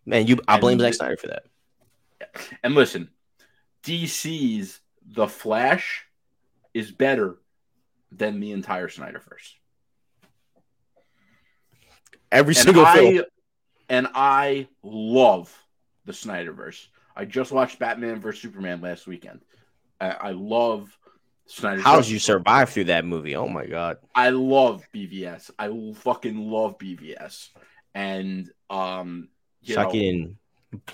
[0.05, 1.43] Man, you I blame Zack Snyder for that.
[2.63, 3.09] And listen,
[3.83, 6.05] DC's The Flash
[6.73, 7.37] is better
[8.11, 9.53] than the entire Snyderverse.
[12.31, 13.23] Every and single I film.
[13.89, 15.55] and I love
[16.05, 16.87] the Snyderverse.
[17.15, 19.41] I just watched Batman vs Superman last weekend.
[20.01, 20.97] I, I love
[21.45, 21.81] Snyder.
[21.81, 23.35] How did you survive through that movie?
[23.35, 23.97] Oh my god.
[24.13, 25.51] I love BVS.
[25.57, 27.49] I fucking love BVS.
[27.93, 29.29] And um,
[29.61, 30.37] you know, Fucking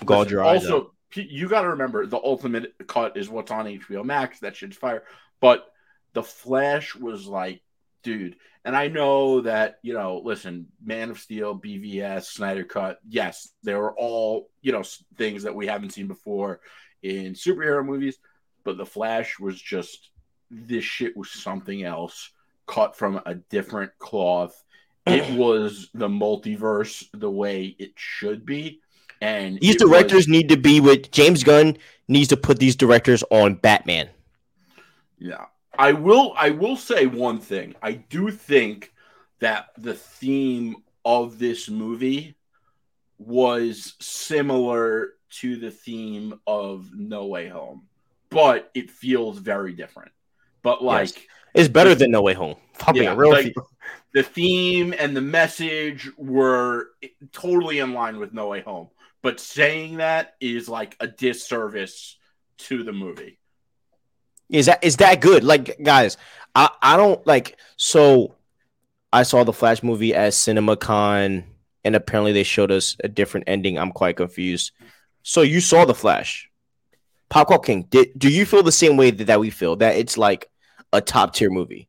[0.06, 3.66] gauge your eyes also p- you got to remember the ultimate cut is what's on
[3.66, 4.40] HBO Max.
[4.40, 5.04] That shit's fire.
[5.40, 5.66] But
[6.12, 7.62] the Flash was like,
[8.02, 8.36] dude.
[8.64, 10.20] And I know that you know.
[10.24, 13.00] Listen, Man of Steel, BVS, Snyder Cut.
[13.08, 14.84] Yes, they were all you know
[15.16, 16.60] things that we haven't seen before
[17.02, 18.18] in superhero movies.
[18.64, 20.10] But the Flash was just
[20.50, 22.30] this shit was something else,
[22.66, 24.62] cut from a different cloth.
[25.06, 28.80] It was the multiverse the way it should be.
[29.22, 32.74] And These it was- directors need to be with James Gunn needs to put these
[32.74, 34.08] directors on Batman.
[35.18, 35.46] Yeah.
[35.78, 37.74] I will I will say one thing.
[37.80, 38.92] I do think
[39.38, 42.34] that the theme of this movie
[43.18, 47.86] was similar to the theme of No Way Home,
[48.28, 50.10] but it feels very different.
[50.62, 51.24] But like Yes.
[51.54, 52.56] It's better than No Way Home.
[52.74, 53.54] If I'm being Yeah, real like-
[54.14, 56.90] the theme and the message were
[57.30, 58.88] totally in line with No Way Home.
[59.22, 62.16] But saying that is like a disservice
[62.58, 63.38] to the movie.
[64.50, 65.44] Is that is that good?
[65.44, 66.16] Like guys,
[66.54, 68.34] I I don't like so
[69.12, 71.44] I saw the Flash movie at CinemaCon
[71.84, 73.78] and apparently they showed us a different ending.
[73.78, 74.72] I'm quite confused.
[75.22, 76.48] So you saw the Flash.
[77.28, 80.18] Popcorn King, did, do you feel the same way that, that we feel that it's
[80.18, 80.50] like
[80.92, 81.88] a top tier movie?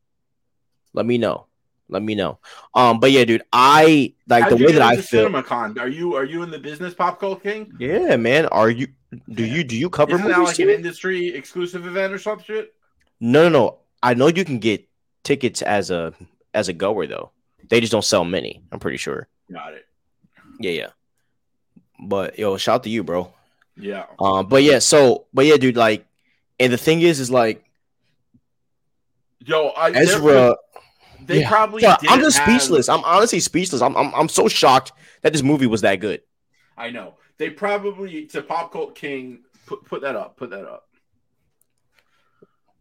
[0.94, 1.48] Let me know.
[1.90, 2.40] Let me know.
[2.74, 5.28] Um, but yeah, dude, I like How'd the way that I feel.
[5.28, 5.80] CinemaCon?
[5.80, 7.72] Are you are you in the business, Pop King?
[7.80, 8.48] Yeah, man.
[8.48, 8.88] Are you?
[9.30, 10.64] Do you do you cover Isn't that like too?
[10.64, 12.74] an industry exclusive event or some shit?
[13.20, 13.78] No, no, no.
[14.02, 14.88] I know you can get
[15.24, 16.14] tickets as a
[16.54, 17.32] as a goer though.
[17.70, 18.62] They just don't sell many.
[18.72, 19.28] I'm pretty sure.
[19.52, 19.86] Got it.
[20.60, 20.90] Yeah, yeah.
[22.00, 23.32] But yo, shout out to you, bro.
[23.78, 24.06] Yeah.
[24.20, 26.06] Um, but yeah, so but yeah, dude, like,
[26.60, 27.64] and the thing is, is like
[29.46, 30.56] Yo, I Ezra.
[31.26, 31.50] They yeah.
[31.50, 31.82] probably.
[31.82, 32.90] Yeah, I'm just have- speechless.
[32.90, 33.82] I'm honestly speechless.
[33.82, 36.22] I'm, I'm I'm so shocked that this movie was that good.
[36.78, 37.16] I know.
[37.38, 40.38] They probably to Pop Cult King put put that up.
[40.38, 40.88] Put that up.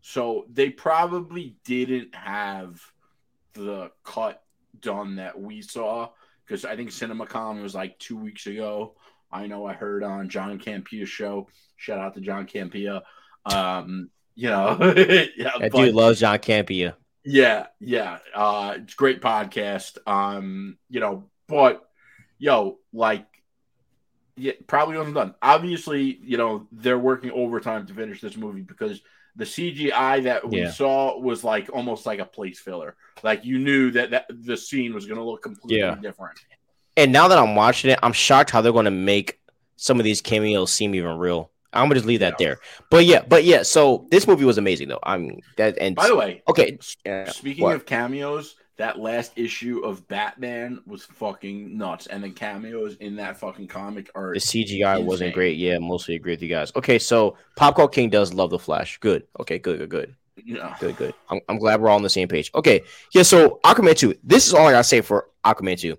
[0.01, 2.81] So they probably didn't have
[3.55, 4.43] the cut
[4.81, 6.09] done that we saw
[6.45, 8.97] because I think CinemaCon was like two weeks ago.
[9.31, 11.49] I know I heard on John Campea's show.
[11.77, 13.03] Shout out to John Campea.
[13.47, 14.77] Um, you know,
[15.37, 16.95] yeah, That but- dude loves John Campea.
[17.25, 18.19] Yeah, yeah.
[18.35, 19.99] Uh it's great podcast.
[20.07, 21.89] Um, you know, but
[22.39, 23.27] yo, like
[24.37, 25.35] yeah, probably wasn't done.
[25.43, 29.01] Obviously, you know, they're working overtime to finish this movie because
[29.35, 30.71] The CGI that we Yeah.
[30.71, 32.97] saw was like almost like a place filler.
[33.23, 35.95] Like you knew that, that the scene was going to look completely Yeah.
[35.95, 36.39] different.
[36.99, 39.41] And now that I'm watching it, I'm shocked how they're going to make
[39.77, 41.51] some of these cameos seem even real.
[41.73, 42.47] I'm gonna just leave that Yeah.
[42.47, 42.59] there.
[42.91, 43.63] But yeah, but yeah.
[43.63, 45.01] So this movie was amazing, though.
[45.03, 46.79] I mean that and By the way, okay.
[47.29, 47.77] speaking what?
[47.77, 53.37] of cameos, that last issue of Batman was fucking nuts, and the cameos in that
[53.37, 55.57] fucking comic are The CGI wasn't great.
[55.57, 56.73] Yeah, mostly agree with you guys.
[56.75, 58.99] Okay, so Popcorn King does love the Flash.
[58.99, 59.25] Good.
[59.41, 60.15] Okay, good, good, good.
[60.45, 60.75] yeah.
[60.81, 61.15] Good, good.
[61.29, 62.51] I'm, I'm glad we're all on the same page.
[62.55, 62.83] Okay,
[63.13, 63.23] yeah.
[63.23, 64.15] So Aquaman two.
[64.25, 65.99] This is all I gotta say for Aquaman two.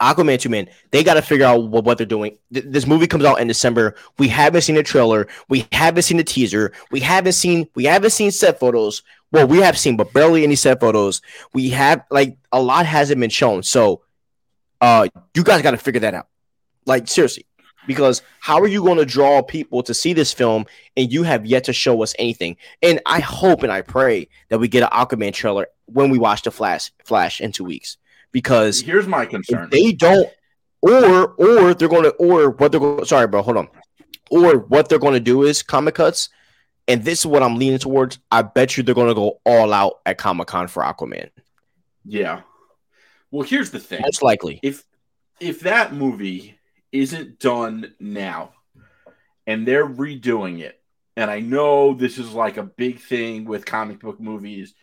[0.00, 0.68] Aquaman two, man.
[0.90, 2.38] They got to figure out what, what they're doing.
[2.52, 3.94] Th- this movie comes out in December.
[4.18, 5.28] We haven't seen a trailer.
[5.48, 6.72] We haven't seen a teaser.
[6.90, 7.68] We haven't seen.
[7.74, 9.02] We haven't seen set photos.
[9.32, 11.22] Well, we have seen, but barely any set photos.
[11.52, 13.62] We have like a lot hasn't been shown.
[13.62, 14.02] So,
[14.80, 16.26] uh, you guys got to figure that out.
[16.86, 17.46] Like seriously,
[17.86, 21.46] because how are you going to draw people to see this film and you have
[21.46, 22.56] yet to show us anything?
[22.82, 26.42] And I hope and I pray that we get an Aquaman trailer when we watch
[26.42, 27.98] the Flash Flash in two weeks.
[28.32, 29.68] Because Here's my concern.
[29.70, 30.28] they don't,
[30.82, 33.04] or or they're going to, or what they're going.
[33.04, 33.68] Sorry, bro, hold on.
[34.30, 36.28] Or what they're going to do is comic cuts,
[36.86, 38.18] and this is what I'm leaning towards.
[38.30, 41.30] I bet you they're going to go all out at Comic Con for Aquaman,
[42.04, 42.42] yeah.
[43.32, 44.00] Well, here's the thing.
[44.02, 44.60] most likely.
[44.62, 44.84] if
[45.40, 46.58] if that movie
[46.92, 48.52] isn't done now
[49.46, 50.80] and they're redoing it
[51.16, 54.74] and i know this is like a big thing with comic book movies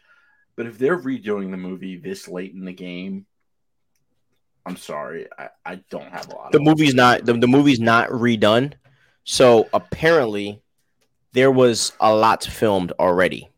[0.56, 3.26] but if they're redoing the movie this late in the game
[4.68, 8.10] i'm sorry i, I don't have a lot the movie's not the, the movie's not
[8.10, 8.74] redone
[9.30, 10.62] so apparently
[11.34, 13.50] there was a lot filmed already.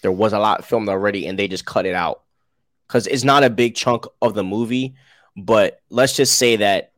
[0.00, 2.22] There was a lot filmed already and they just cut it out.
[2.88, 4.94] Because it's not a big chunk of the movie
[5.36, 6.92] but let's just say that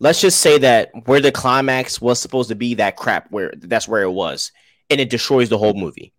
[0.00, 3.86] let's just say that where the climax was supposed to be that crap where that's
[3.86, 4.50] where it was
[4.90, 6.12] and it destroys the whole movie.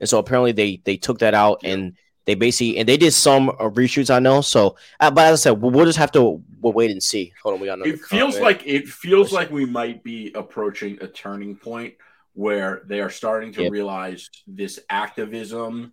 [0.00, 3.48] And so apparently they they took that out and they basically and they did some
[3.50, 6.42] uh, reshoots i know so uh, but as i said we'll, we'll just have to
[6.60, 8.42] we'll wait and see hold on we got another it feels comment.
[8.42, 11.94] like it feels like we might be approaching a turning point
[12.34, 13.72] where they are starting to Yep.
[13.72, 15.92] realize this activism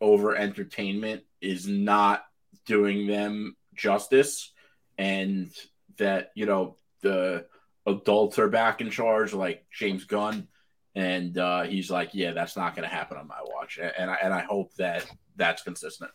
[0.00, 2.24] over entertainment is not
[2.66, 4.52] doing them justice
[4.98, 5.50] and
[5.96, 7.46] that you know the
[7.86, 10.48] adults are back in charge like James Gunn
[10.94, 14.16] and uh, he's like yeah that's not going to happen on my watch and I,
[14.22, 15.06] and I hope that
[15.40, 16.10] that's consistent.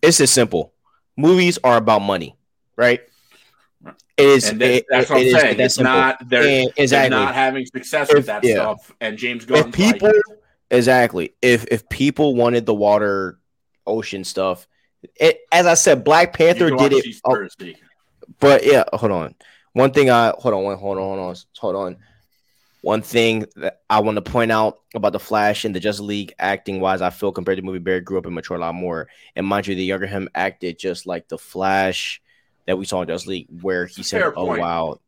[0.00, 0.72] It's as simple.
[1.16, 2.36] Movies are about money
[2.76, 3.00] right?
[4.18, 5.56] It is and it- that's it- what I'm it is saying.
[5.56, 6.42] that it's not they're,
[6.76, 8.54] And- they're not having success with If- that yeah.
[8.54, 8.92] stuff.
[9.00, 10.12] And James Gunn if people
[10.70, 11.34] exactly.
[11.42, 13.38] If if people wanted the water
[13.86, 14.66] ocean stuff
[15.20, 17.46] it, as i said black panther did it oh,
[18.40, 19.34] but yeah hold on.
[19.74, 21.96] One thing i hold on one hold on hold on hold on
[22.86, 26.32] one thing that i want to point out about the flash and the justice league
[26.38, 28.76] acting wise i feel compared to the movie barry grew up and matured a lot
[28.76, 32.22] more and mind you the younger him acted just like the flash
[32.64, 34.60] that we saw in justice league where he said Fair oh point.
[34.60, 35.00] wow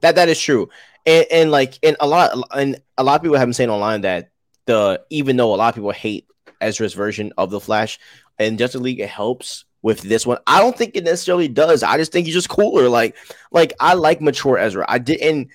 [0.00, 0.70] that that is true
[1.04, 4.00] and, and like and a lot and a lot of people have been saying online
[4.00, 4.30] that
[4.64, 6.26] the even though a lot of people hate
[6.58, 7.98] Ezra's version of the Flash
[8.38, 10.38] and Justice League, it helps with this one.
[10.46, 11.82] I don't think it necessarily does.
[11.82, 12.88] I just think he's just cooler.
[12.88, 13.16] Like,
[13.50, 14.84] like I like mature Ezra.
[14.88, 15.48] I did, and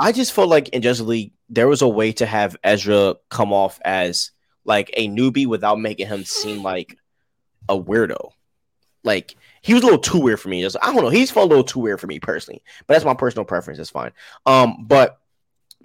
[0.00, 3.52] I just felt like in Justice League there was a way to have Ezra come
[3.52, 4.30] off as
[4.64, 6.96] like a newbie without making him seem like
[7.68, 8.30] a weirdo.
[9.04, 10.62] Like he was a little too weird for me.
[10.62, 11.10] Just I don't know.
[11.10, 13.76] He's felt a little too weird for me personally, but that's my personal preference.
[13.76, 14.12] That's fine.
[14.46, 15.20] Um, but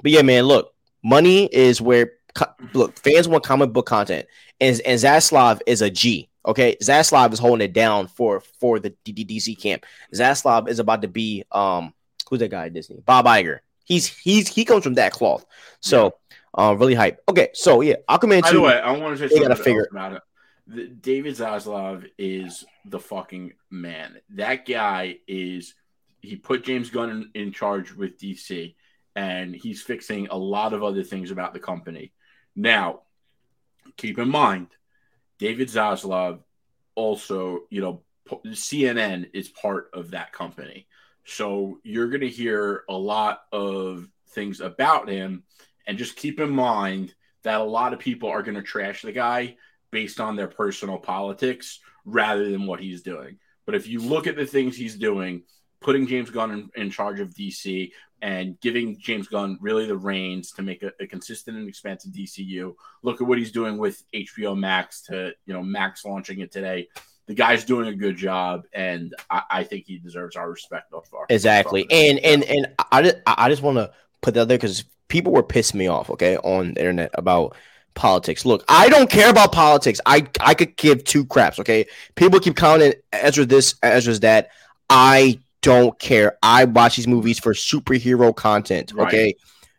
[0.01, 0.45] but yeah, man.
[0.45, 0.73] Look,
[1.03, 4.27] money is where co- look fans want comic book content,
[4.61, 6.29] and and Zaslav is a G.
[6.45, 9.85] Okay, Zaslav is holding it down for for the DDDC camp.
[10.13, 11.93] Zaslav is about to be um
[12.29, 13.01] who's that guy at Disney?
[13.05, 13.59] Bob Iger.
[13.85, 15.45] He's he's he comes from that cloth.
[15.79, 16.15] So
[16.57, 17.21] uh, really hype.
[17.29, 18.57] Okay, so yeah, Aquaman By two.
[18.57, 20.21] the way, I want to say gotta figure- about it.
[20.67, 24.17] The, David Zaslav is the fucking man.
[24.31, 25.75] That guy is.
[26.21, 28.73] He put James Gunn in, in charge with DC,
[29.15, 32.13] and he's fixing a lot of other things about the company.
[32.55, 33.01] Now,
[33.95, 34.69] keep in mind,
[35.37, 36.39] David Zaslav
[36.95, 38.01] also, you know,
[38.47, 40.87] CNN is part of that company.
[41.25, 45.43] So you're going to hear a lot of things about him.
[45.87, 49.11] And just keep in mind that a lot of people are going to trash the
[49.11, 49.57] guy
[49.91, 53.37] based on their personal politics rather than what he's doing.
[53.65, 55.43] But if you look at the things he's doing,
[55.81, 57.91] putting James Gunn in, in charge of DC
[58.21, 62.73] and giving James Gunn really the reins to make a, a consistent and expansive DCU.
[63.03, 66.87] Look at what he's doing with HBO Max to, you know, Max launching it today.
[67.27, 71.07] The guy's doing a good job, and I, I think he deserves our respect thus
[71.07, 71.25] far.
[71.29, 71.87] Exactly.
[71.89, 75.43] And and and I just I just want to put that there because people were
[75.43, 77.55] pissing me off, okay, on the internet about
[77.95, 78.45] politics.
[78.45, 79.99] Look, I don't care about politics.
[80.05, 81.87] I I could give two craps, okay?
[82.15, 84.49] People keep calling counting Ezra this, Ezra's that.
[84.89, 86.37] I don't care.
[86.43, 89.25] I watch these movies for superhero content, okay?
[89.25, 89.35] Right.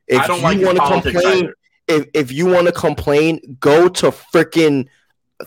[0.08, 1.54] If you like want to complain, either.
[1.86, 4.88] if if you want to complain, go to freaking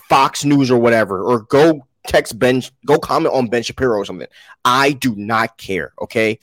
[0.07, 4.27] Fox News or whatever, or go text Ben, go comment on Ben Shapiro or something.
[4.65, 5.93] I do not care.
[6.01, 6.39] Okay.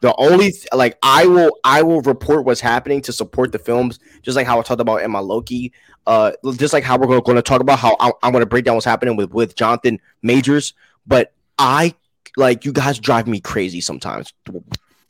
[0.00, 4.36] The only like I will I will report what's happening to support the films, just
[4.36, 5.72] like how I talked about in my Loki.
[6.06, 8.66] Uh, just like how we're going to talk about how I, I'm going to break
[8.66, 10.74] down what's happening with with Jonathan Majors.
[11.06, 11.94] But I
[12.36, 14.64] like you guys drive me crazy sometimes with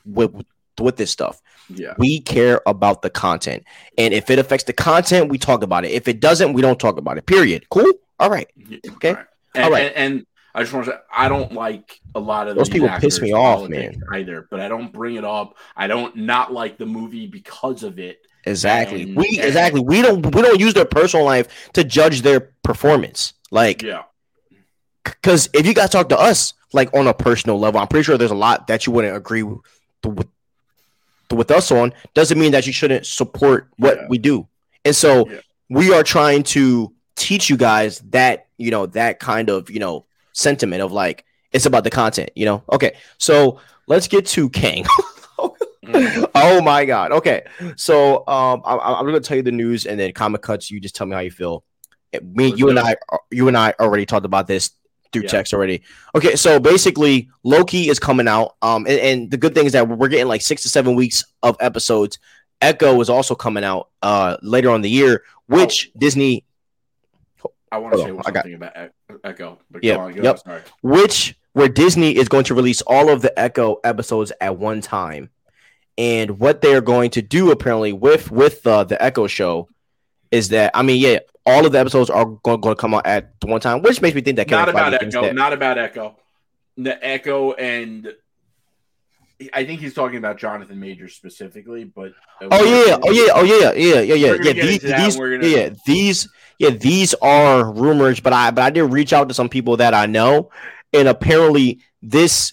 [0.06, 0.46] with,
[0.78, 1.42] with this stuff.
[1.68, 1.94] Yeah.
[1.98, 3.64] We care about the content.
[3.98, 5.90] And if it affects the content, we talk about it.
[5.90, 7.26] If it doesn't, we don't talk about it.
[7.26, 7.68] Period.
[7.70, 7.94] Cool?
[8.20, 8.48] All right.
[8.86, 9.08] Okay.
[9.08, 9.26] All right.
[9.54, 9.92] And, All right.
[9.94, 12.88] and, and I just want to say, I don't like a lot of Those people
[13.00, 14.00] piss me off, man.
[14.12, 15.56] Either, but I don't bring it up.
[15.76, 18.18] I don't not like the movie because of it.
[18.46, 19.02] Exactly.
[19.02, 19.80] And- we exactly.
[19.80, 23.32] We don't we don't use their personal life to judge their performance.
[23.50, 24.02] Like Yeah.
[25.04, 28.18] because if you guys talk to us like on a personal level, I'm pretty sure
[28.18, 29.60] there's a lot that you wouldn't agree with
[30.04, 30.28] with,
[31.32, 31.92] with us on.
[32.14, 34.06] Doesn't mean that you shouldn't support what Yeah.
[34.08, 34.46] we do.
[34.84, 35.40] And so Yeah.
[35.70, 40.06] we are trying to teach you guys that you know that kind of you know
[40.32, 42.30] sentiment of like it's about the content.
[42.34, 42.62] You know.
[42.72, 42.96] Okay.
[43.18, 44.84] So let's get to Kang.
[45.84, 46.30] Mm.
[46.34, 47.12] oh my god.
[47.12, 47.42] Okay.
[47.76, 50.70] So um I, I'm gonna tell you the news and then comic cuts.
[50.70, 51.62] You just tell me how you feel.
[52.14, 52.96] Eh, Me, you and I,
[53.30, 54.70] you and I already talked about this
[55.12, 55.28] through Yeah.
[55.28, 55.82] text already.
[56.14, 58.56] Okay, so basically Loki is coming out.
[58.62, 61.22] Um, and, and the good thing is that we're getting like six to seven weeks
[61.42, 62.18] of episodes.
[62.62, 66.46] Echo is also coming out uh later on the year, which Disney,
[67.74, 68.72] I want to say on, I got- something about
[69.24, 69.58] Echo.
[69.82, 70.26] Go on, yep.
[70.26, 70.62] on, sorry.
[70.82, 75.30] which where Disney is going to release all of the Echo episodes at one time.
[75.96, 79.68] And what they're going to do apparently with with uh, the Echo show
[80.30, 83.06] is that I mean, yeah, all of the episodes are going, going to come out
[83.06, 85.22] at one time, which makes me think that Not about Echo.
[85.22, 86.16] that- Not about Echo.
[86.76, 88.12] The Echo and
[89.52, 93.72] I think he's talking about Jonathan Major specifically, but Oh yeah, oh yeah, oh yeah,
[93.72, 94.52] yeah, yeah, yeah, yeah.
[94.52, 96.28] These, into that and these, gonna- yeah, yeah, these,
[96.58, 99.94] yeah, these are rumors, but I, but I did reach out to some people that
[99.94, 100.50] I know,
[100.92, 102.52] and apparently this,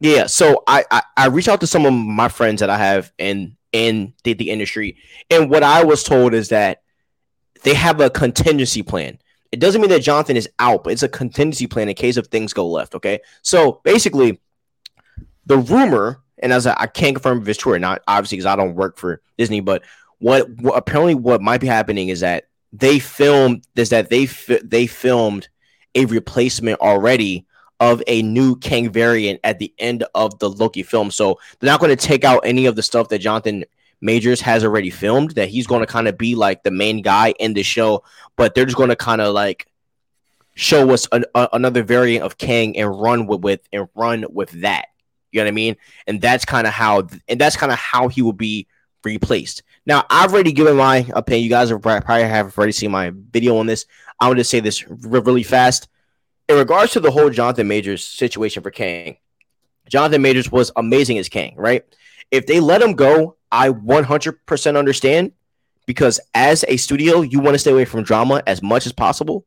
[0.00, 0.26] yeah.
[0.26, 3.56] So I, I, I reached out to some of my friends that I have in
[3.72, 4.96] in the, the industry,
[5.30, 6.82] and what I was told is that
[7.62, 9.18] they have a contingency plan.
[9.52, 12.26] It doesn't mean that Jonathan is out, but it's a contingency plan in case if
[12.26, 12.94] things go left.
[12.94, 14.40] Okay, so basically,
[15.44, 18.46] the rumor, and as I, I can't confirm if it's true or not, obviously because
[18.46, 19.82] I don't work for Disney, but
[20.18, 24.60] what, what apparently what might be happening is that they filmed is that they fi-
[24.62, 25.48] they filmed
[25.94, 27.46] a replacement already
[27.80, 31.10] of a new Kang variant at the end of the Loki film.
[31.10, 33.64] So they're not going to take out any of the stuff that Jonathan
[34.00, 35.32] Majors has already filmed.
[35.32, 38.02] That he's going to kind of be like the main guy in the show,
[38.36, 39.66] but they're just going to kind of like
[40.54, 44.50] show us an, a, another variant of Kang and run with, with and run with
[44.62, 44.86] that.
[45.32, 45.76] You know what I mean?
[46.06, 48.66] And that's kind of how and that's kind of how he will be
[49.04, 49.62] replaced.
[49.86, 51.44] Now, I've already given my opinion.
[51.44, 53.86] You guys have probably have already seen my video on this.
[54.20, 55.88] I'm going to say this really fast.
[56.48, 59.16] In regards to the whole Jonathan Majors situation for Kang,
[59.88, 61.84] Jonathan Majors was amazing as Kang, right?
[62.30, 65.32] If they let him go, I 100% understand
[65.86, 69.46] because as a studio, you want to stay away from drama as much as possible.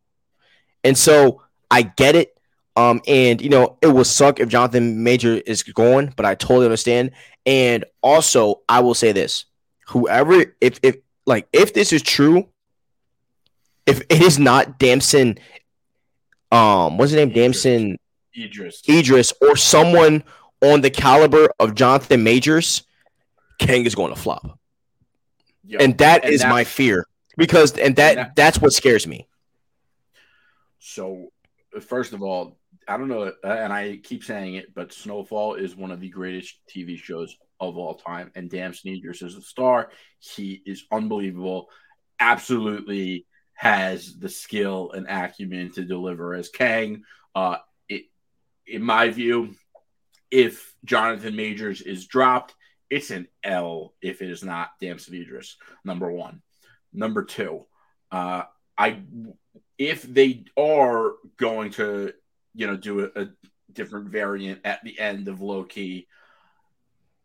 [0.83, 2.35] And so I get it.
[2.75, 6.65] Um, and you know, it will suck if Jonathan Major is gone, but I totally
[6.65, 7.11] understand.
[7.45, 9.45] And also, I will say this:
[9.89, 12.47] whoever, if if like if this is true,
[13.85, 15.37] if it is not Damson,
[16.51, 17.63] um, what's his name, Idris.
[17.63, 17.97] Damson
[18.37, 18.81] Idris.
[18.87, 20.23] Idris, or someone
[20.61, 22.83] on the caliber of Jonathan Majors,
[23.59, 24.59] Kang is going to flop,
[25.65, 27.05] Yo, and that is that- my fear
[27.37, 29.27] because and that, that- that's what scares me.
[30.79, 31.31] So,
[31.81, 35.91] first of all, I don't know, and I keep saying it, but Snowfall is one
[35.91, 38.32] of the greatest TV shows of all time.
[38.36, 39.91] And Dan Sneakers is a star.
[40.20, 41.70] He is unbelievable.
[42.20, 47.03] Absolutely has the skill and acumen to deliver as Kang.
[47.36, 47.57] Uh,
[47.88, 48.05] it,
[48.66, 49.53] in my view,
[50.32, 52.55] if Jonathan Majors is dropped,
[52.89, 55.57] it's an L if it is not Damson Idris.
[55.84, 56.41] Number one.
[56.91, 57.66] Number two,
[58.12, 58.43] uh,
[58.78, 59.01] I
[59.78, 62.14] if they are going to,
[62.55, 63.30] you know, do a, a
[63.72, 66.07] different variant at the end of Loki,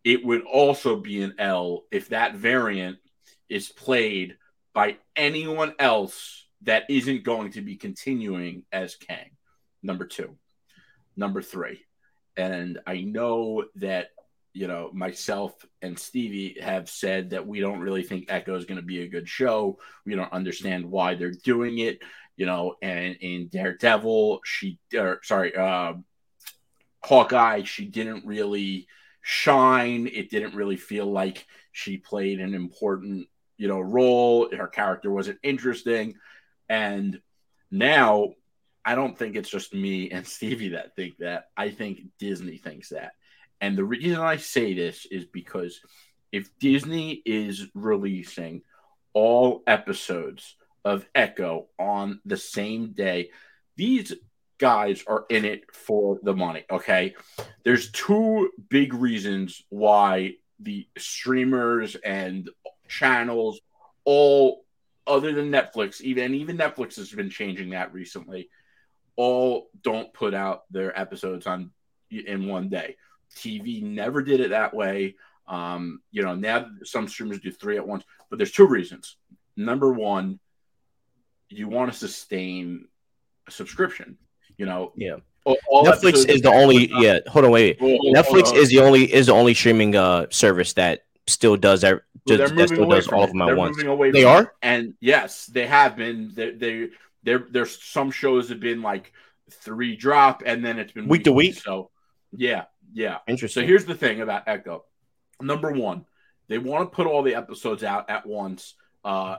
[0.04, 2.98] it would also be an L if that variant
[3.48, 4.36] is played
[4.72, 9.30] by anyone else that isn't going to be continuing as Kang.
[9.82, 10.36] Number two.
[11.16, 11.80] Number three.
[12.36, 14.08] And I know that
[14.54, 15.52] you know, myself
[15.82, 19.08] and Stevie have said that we don't really think Echo is going to be a
[19.08, 19.78] good show.
[20.06, 22.00] We don't understand why they're doing it,
[22.36, 22.76] you know.
[22.80, 25.94] And in Daredevil, she, or sorry, uh,
[27.02, 28.86] Hawkeye, she didn't really
[29.26, 30.06] shine.
[30.06, 34.54] It didn't really feel like she played an important, you know, role.
[34.54, 36.16] Her character wasn't interesting.
[36.68, 37.20] And
[37.70, 38.34] now
[38.84, 41.48] I don't think it's just me and Stevie that think that.
[41.56, 43.12] I think Disney thinks that.
[43.62, 45.80] And the reason I say this is because
[46.30, 48.60] if Disney is releasing
[49.14, 50.54] all episodes
[50.84, 53.30] of Echo on the same day,
[53.76, 54.12] these
[54.58, 56.64] guys are in it for the money.
[56.70, 57.14] Okay.
[57.64, 62.48] There's two big reasons why the streamers and
[62.88, 63.60] channels,
[64.04, 64.64] all
[65.06, 68.48] other than Netflix, even even Netflix has been changing that recently,
[69.16, 71.70] all don't put out their episodes on
[72.10, 72.96] in one day.
[73.34, 75.16] TV never did it that way.
[75.46, 79.16] Um, you know, now some streamers do three at once, but there's two reasons.
[79.56, 80.40] Number one,
[81.48, 82.86] you want to sustain
[83.46, 84.16] a subscription.
[84.56, 85.16] You know, yeah.
[85.44, 86.88] All, Netflix is the only.
[86.98, 87.78] Yeah, hold on, wait.
[87.80, 88.00] wait.
[88.14, 92.02] Netflix is the only is the only streaming uh service that still does that.
[92.26, 93.76] Well, that still does all of at once.
[94.12, 94.48] They are, it.
[94.62, 96.32] and yes, they have been.
[96.34, 96.88] They, they
[97.22, 97.46] there.
[97.50, 99.12] There's some shows have been like
[99.50, 101.54] three drop, and then it's been week, week to week.
[101.56, 101.90] So
[102.32, 103.18] yeah, yeah.
[103.26, 103.62] Interesting.
[103.62, 104.84] So here's the thing about Echo.
[105.42, 106.06] Number one,
[106.48, 108.74] they want to put all the episodes out at once.
[109.04, 109.36] Uh,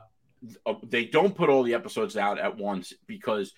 [0.83, 3.53] they don't put all the episodes out at once because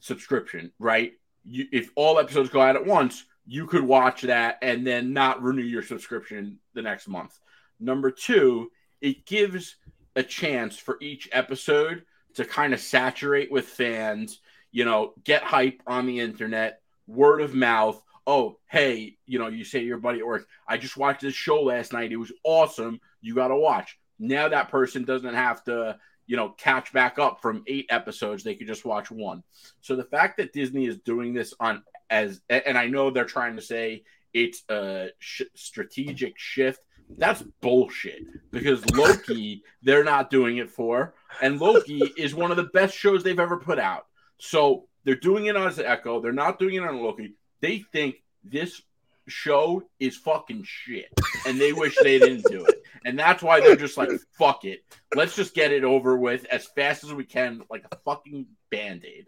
[0.00, 1.12] subscription, right?
[1.44, 5.42] You, if all episodes go out at once, you could watch that and then not
[5.42, 7.38] renew your subscription the next month.
[7.78, 8.70] Number two,
[9.00, 9.76] it gives
[10.16, 14.40] a chance for each episode to kind of saturate with fans,
[14.70, 18.00] you know, get hype on the internet, word of mouth.
[18.26, 21.34] Oh, hey, you know, you say to your buddy at work, I just watched this
[21.34, 22.12] show last night.
[22.12, 23.00] It was awesome.
[23.20, 23.98] You got to watch.
[24.18, 25.98] Now that person doesn't have to,
[26.30, 28.44] you know, catch back up from eight episodes.
[28.44, 29.42] They could just watch one.
[29.80, 33.56] So the fact that Disney is doing this on as, and I know they're trying
[33.56, 36.78] to say it's a sh- strategic shift.
[37.18, 38.22] That's bullshit
[38.52, 41.14] because Loki, they're not doing it for.
[41.42, 44.06] And Loki is one of the best shows they've ever put out.
[44.38, 46.20] So they're doing it as Echo.
[46.20, 47.34] They're not doing it on Loki.
[47.60, 48.80] They think this
[49.26, 51.08] show is fucking shit.
[51.44, 52.79] And they wish they didn't do it.
[53.04, 54.84] And that's why they're just like, fuck it.
[55.14, 59.04] Let's just get it over with as fast as we can, like a fucking band
[59.04, 59.26] aid.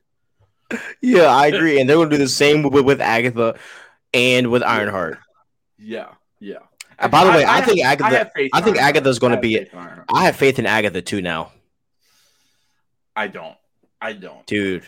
[1.00, 1.80] Yeah, I agree.
[1.80, 3.58] And they're going to do the same with, with Agatha
[4.12, 5.18] and with Ironheart.
[5.78, 6.58] Yeah, yeah.
[6.98, 8.30] Uh, by the way, I, I think have, Agatha.
[8.36, 9.56] I, I think Agatha's going to be.
[9.56, 9.72] it.
[10.12, 11.52] I have faith in Agatha too now.
[13.16, 13.56] I don't.
[14.00, 14.86] I don't, dude.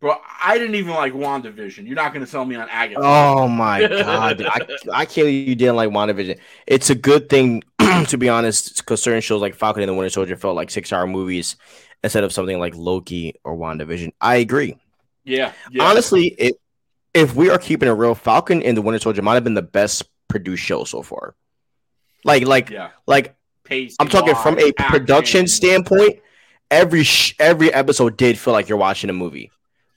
[0.00, 1.86] Bro, I didn't even like WandaVision.
[1.86, 3.00] You're not going to sell me on Agatha.
[3.02, 4.60] Oh my god, I,
[4.92, 6.38] I can't believe you didn't like WandaVision.
[6.66, 7.62] It's a good thing,
[8.08, 10.92] to be honest, because certain shows like Falcon and the Winter Soldier felt like six
[10.92, 11.56] hour movies
[12.04, 14.12] instead of something like Loki or WandaVision.
[14.20, 14.76] I agree.
[15.24, 15.84] Yeah, yeah.
[15.84, 16.56] honestly, it,
[17.14, 19.62] if we are keeping it real, Falcon and the Winter Soldier might have been the
[19.62, 21.34] best produced show so far.
[22.24, 22.90] Like, like, yeah.
[23.06, 24.90] like, Pace I'm talking from a action.
[24.90, 26.18] production standpoint.
[26.70, 29.50] Every sh- every episode did feel like you're watching a movie.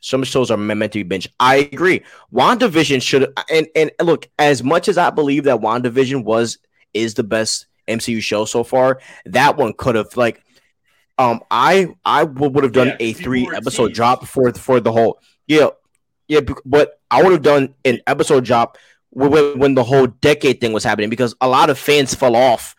[0.06, 1.28] Some shows are meant to be binge.
[1.40, 2.04] I agree.
[2.32, 6.60] WandaVision should and and look, as much as I believe that WandaVision was
[6.94, 10.44] is the best MCU show so far, that one could have like
[11.18, 15.20] um I I would have done yeah, a three episode drop for for the whole
[15.48, 15.70] yeah
[16.28, 18.78] yeah but I would have done an episode drop
[19.10, 22.76] when, when the whole decade thing was happening because a lot of fans fell off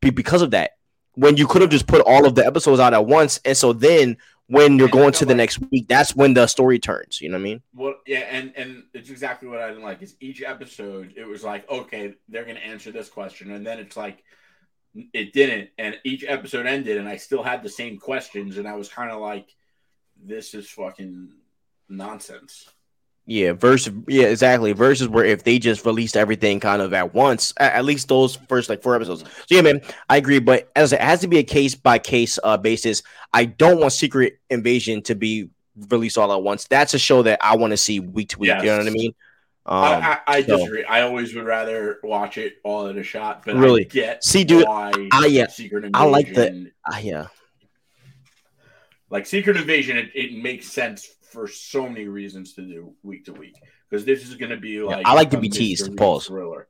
[0.00, 0.72] because of that
[1.14, 3.72] when you could have just put all of the episodes out at once and so
[3.72, 4.16] then
[4.48, 7.20] when you're going to the like, next week, that's when the story turns.
[7.20, 7.62] You know what I mean?
[7.74, 10.02] Well, yeah, and and it's exactly what I didn't like.
[10.02, 13.96] Is each episode it was like, okay, they're gonna answer this question, and then it's
[13.96, 14.24] like
[15.12, 18.74] it didn't, and each episode ended, and I still had the same questions, and I
[18.74, 19.54] was kind of like,
[20.20, 21.32] this is fucking
[21.88, 22.68] nonsense.
[23.30, 24.72] Yeah, versus yeah, exactly.
[24.72, 28.36] Versus where if they just released everything kind of at once, at, at, least those
[28.48, 29.20] first like four episodes.
[29.20, 30.38] So yeah, man, I agree.
[30.38, 33.02] But as it has to be a case by case uh basis,
[33.34, 35.50] I don't want Secret Invasion to be
[35.90, 36.68] released all at once.
[36.68, 38.48] That's a show that I want to see week to week.
[38.48, 38.62] Yes.
[38.62, 39.14] You know what I mean?
[39.66, 40.56] Um, I, I, I so.
[40.56, 40.84] disagree.
[40.84, 43.44] I always would rather watch it all at a shot.
[43.44, 46.72] But really, I get see, dude, I yeah, Secret Invasion, I like that.
[46.90, 47.26] Uh, yeah,
[49.10, 53.32] like Secret Invasion, it, it makes sense for so many reasons to do week to
[53.32, 53.56] week
[53.88, 55.96] because this is going to be like yeah, I like to be teased.
[55.96, 56.26] Pause.
[56.26, 56.68] Thriller.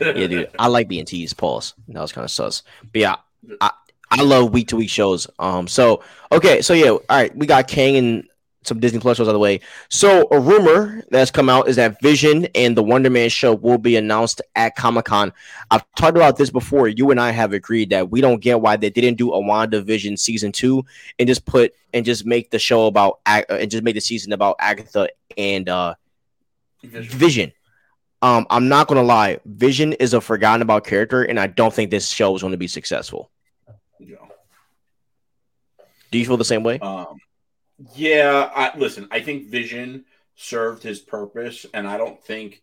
[0.00, 1.36] yeah, dude, I like being teased.
[1.36, 1.74] Pause.
[1.88, 2.62] That was kind of sus.
[2.92, 3.16] But yeah,
[3.60, 3.70] I,
[4.10, 5.28] I love week to week shows.
[5.38, 8.24] Um, so okay, so yeah, all right, we got Kang and
[8.64, 9.60] some Disney Plus shows out of the way.
[9.88, 13.78] So a rumor that's come out is that Vision and the Wonder Man show will
[13.78, 15.32] be announced at Comic Con.
[15.70, 16.88] I've talked about this before.
[16.88, 20.18] You and I have agreed that we don't get why they didn't do a WandaVision
[20.18, 20.84] season two
[21.18, 24.56] and just put and just make the show about and just make the season about
[24.58, 25.94] Agatha and uh
[26.82, 27.18] Vision.
[27.18, 27.52] Vision.
[28.22, 31.90] Um, I'm not gonna lie, Vision is a forgotten about character, and I don't think
[31.90, 33.30] this show is going to be successful.
[33.98, 34.16] Yeah.
[36.12, 36.78] Do you feel the same way?
[36.78, 37.18] Um,
[37.94, 40.04] yeah, I, listen, I think Vision
[40.34, 42.62] served his purpose, and I don't think,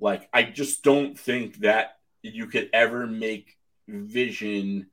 [0.00, 3.56] like, I just don't think that you could ever make
[3.88, 4.88] Vision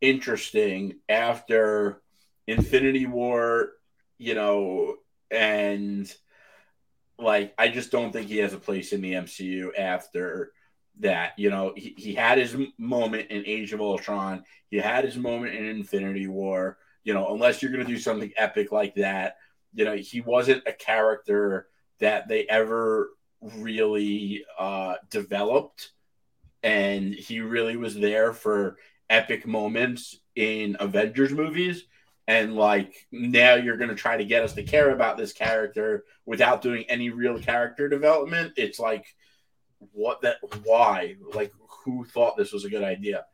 [0.00, 2.02] interesting after
[2.46, 3.70] Infinity War,
[4.18, 4.96] you know,
[5.30, 6.12] and
[7.18, 10.52] like I just don't think he has a place in the MCU after
[11.00, 11.38] that.
[11.38, 15.54] You know, he, he had his moment in Age of Ultron, he had his moment
[15.54, 19.36] in Infinity War you know, unless you're going to do something epic like that,
[19.74, 25.90] you know, he wasn't a character that they ever really uh, developed.
[26.62, 28.76] And he really was there for
[29.10, 31.84] epic moments in Avengers movies.
[32.28, 36.04] And like now you're going to try to get us to care about this character
[36.24, 38.52] without doing any real character development.
[38.56, 39.06] It's like,
[39.90, 41.16] what that, why?
[41.34, 41.52] Like,
[41.84, 43.26] who thought this was a good idea?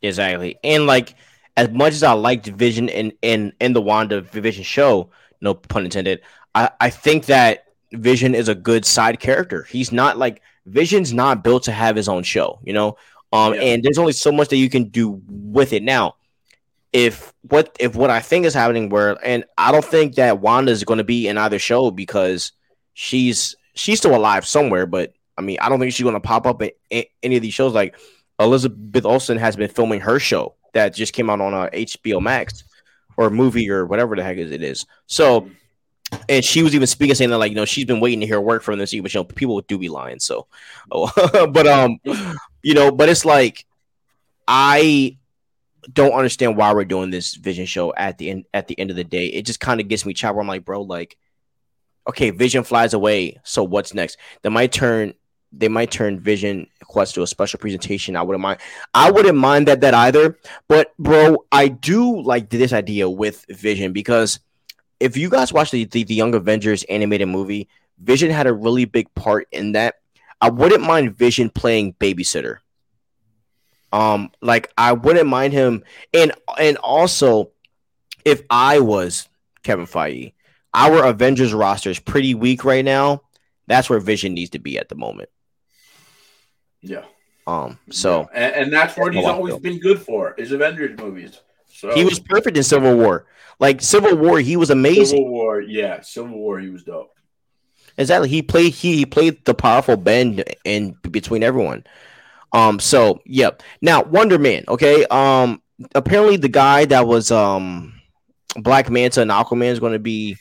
[0.00, 0.58] Exactly.
[0.64, 1.14] And like,
[1.56, 6.20] as much as I liked Vision in in in the WandaVision show, no pun intended,
[6.54, 9.64] I I think that Vision is a good side character.
[9.64, 12.96] He's not like Vision's not built to have his own show, you know.
[13.32, 13.60] Um, yeah.
[13.62, 16.16] and there's only so much that you can do with it now.
[16.92, 20.72] If what if what I think is happening, where and I don't think that Wanda
[20.72, 22.52] is going to be in either show because
[22.94, 26.46] she's she's still alive somewhere, but I mean I don't think she's going to pop
[26.46, 27.72] up in, in any of these shows.
[27.72, 27.96] Like
[28.38, 32.20] Elizabeth Olsen has been filming her show that just came out on a uh, HBO
[32.20, 32.64] Max
[33.16, 34.86] or movie or whatever the heck it is.
[35.06, 35.50] So,
[36.28, 38.40] and she was even speaking saying that like you know she's been waiting to hear
[38.40, 40.18] work from this, but you know people do be lying.
[40.18, 40.46] So,
[40.90, 41.98] oh, but um,
[42.62, 43.64] you know, but it's like
[44.46, 45.16] I
[45.92, 48.44] don't understand why we're doing this Vision show at the end.
[48.52, 50.40] At the end of the day, it just kind of gets me chopper.
[50.40, 51.16] I'm like, bro, like,
[52.06, 53.40] okay, Vision flies away.
[53.44, 54.18] So what's next?
[54.42, 55.14] then my turn
[55.52, 58.16] they might turn Vision Quest to a special presentation.
[58.16, 58.60] I wouldn't mind.
[58.94, 60.38] I wouldn't mind that that either.
[60.68, 64.40] But bro, I do like this idea with Vision because
[64.98, 68.84] if you guys watch the, the, the Young Avengers animated movie, Vision had a really
[68.84, 69.96] big part in that.
[70.40, 72.58] I wouldn't mind Vision playing babysitter.
[73.92, 75.84] Um, like I wouldn't mind him,
[76.14, 77.50] and and also,
[78.24, 79.28] if I was
[79.62, 80.32] Kevin Feige,
[80.72, 83.22] our Avengers roster is pretty weak right now.
[83.66, 85.28] That's where Vision needs to be at the moment.
[86.82, 87.04] Yeah.
[87.46, 87.78] Um.
[87.90, 88.46] So, yeah.
[88.46, 91.40] And, and, that's what he's always been good for is Avengers movies.
[91.66, 93.26] So he was perfect in Civil War.
[93.58, 95.18] Like Civil War, he was amazing.
[95.18, 97.12] Civil War, yeah, Civil War, he was dope.
[97.98, 98.28] Exactly.
[98.28, 98.72] He played.
[98.72, 101.84] He, he played the powerful bend in between everyone.
[102.52, 102.78] Um.
[102.78, 103.62] So, yep.
[103.80, 104.64] Now, Wonder Man.
[104.68, 105.04] Okay.
[105.06, 105.62] Um.
[105.94, 107.94] Apparently, the guy that was um
[108.56, 110.36] Black Manta and Aquaman is going to be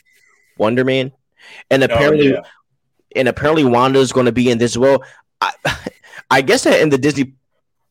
[0.58, 1.12] Wonder Man,
[1.70, 2.42] and oh, apparently, oh, yeah.
[3.16, 5.04] and apparently, Wanda is going to be in this as well.
[5.39, 5.52] I,
[6.32, 7.34] I guess that in the Disney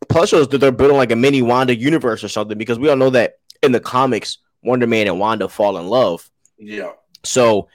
[0.08, 2.96] Plus shows that they're building like a mini Wanda universe or something because we all
[2.96, 6.28] know that in the comics, Wonder Man and Wanda fall in love.
[6.58, 6.92] Yeah.
[7.22, 7.68] So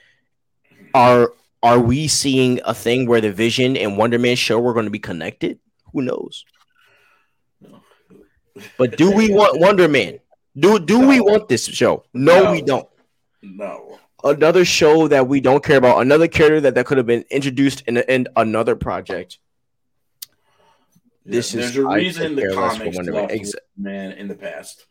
[0.92, 4.84] are are we seeing a thing where the Vision and Wonder Man show are going
[4.84, 5.60] to be connected?
[5.92, 6.44] Who knows?
[8.76, 10.18] But do we want Wonder Man?
[10.58, 11.08] Do do no.
[11.08, 12.04] we want this show?
[12.12, 12.88] No, no, we don't.
[13.40, 13.98] No.
[14.24, 17.82] Another show that we don't care about, another character that, that could have been introduced
[17.86, 19.38] in, in another project
[21.26, 24.86] this There's is a reason the comics left Ex- man in the past.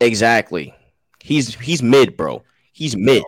[0.00, 0.74] Exactly.
[1.20, 2.42] He's he's mid, bro.
[2.72, 3.24] He's mid.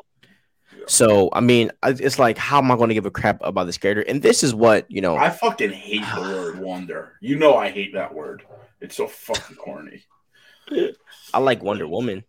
[0.86, 3.78] So I mean, it's like, how am I going to give a crap about this
[3.78, 4.02] character?
[4.02, 5.16] And this is what you know.
[5.16, 7.14] I fucking hate the word wonder.
[7.20, 8.42] You know, I hate that word.
[8.80, 10.04] It's so fucking corny.
[11.32, 12.24] I like Wonder Woman.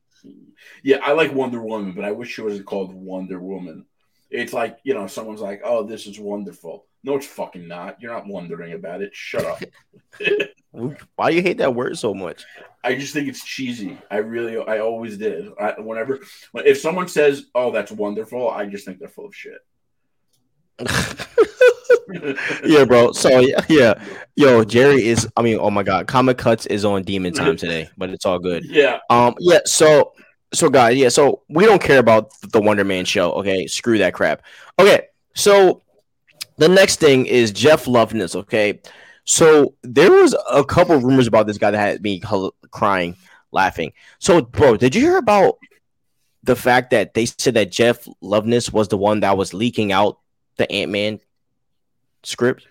[0.83, 3.85] Yeah, I like Wonder Woman, but I wish it wasn't called Wonder Woman.
[4.29, 8.01] It's like you know, someone's like, "Oh, this is wonderful." No, it's fucking not.
[8.01, 9.15] You're not wondering about it.
[9.15, 9.63] Shut up.
[11.15, 12.45] Why do you hate that word so much?
[12.83, 13.97] I just think it's cheesy.
[14.11, 15.49] I really, I always did.
[15.59, 16.19] I, whenever,
[16.53, 19.57] if someone says, "Oh, that's wonderful," I just think they're full of shit.
[22.63, 23.11] yeah, bro.
[23.11, 23.95] So yeah, yeah,
[24.35, 25.27] yo, Jerry is.
[25.35, 28.39] I mean, oh my god, Comic Cuts is on Demon Time today, but it's all
[28.39, 28.63] good.
[28.65, 28.99] Yeah.
[29.09, 29.35] Um.
[29.39, 29.59] Yeah.
[29.65, 30.13] So,
[30.53, 31.09] so guys, yeah.
[31.09, 33.31] So we don't care about the Wonder Man show.
[33.33, 34.41] Okay, screw that crap.
[34.77, 35.07] Okay.
[35.35, 35.81] So
[36.57, 38.35] the next thing is Jeff Loveness.
[38.35, 38.81] Okay,
[39.23, 42.21] so there was a couple rumors about this guy that had me
[42.71, 43.15] crying,
[43.51, 43.93] laughing.
[44.17, 45.59] So, bro, did you hear about
[46.43, 50.19] the fact that they said that Jeff Loveness was the one that was leaking out
[50.57, 51.19] the Ant Man
[52.23, 52.67] script?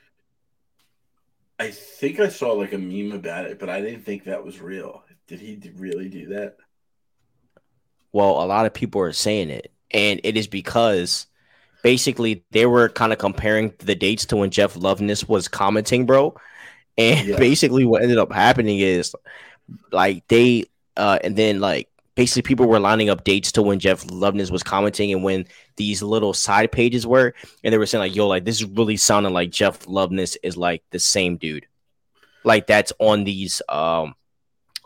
[1.59, 4.61] I think I saw like a meme about it, but I didn't think that was
[4.61, 5.03] real.
[5.27, 6.57] Did he really do that?
[8.13, 11.27] Well, a lot of people are saying it, and it is because
[11.83, 16.35] basically they were kind of comparing the dates to when Jeff Loveness was commenting, bro.
[16.97, 17.39] And yeah.
[17.39, 19.15] basically, what ended up happening is
[19.93, 20.65] like they,
[20.97, 21.89] uh, and then like
[22.19, 25.47] basically people were lining up dates to when Jeff Loveness was commenting and when
[25.77, 27.33] these little side pages were,
[27.63, 30.57] and they were saying like, "Yo, like this is really sounding like Jeff Loveness is
[30.57, 31.67] like the same dude,
[32.45, 34.15] like that's on these um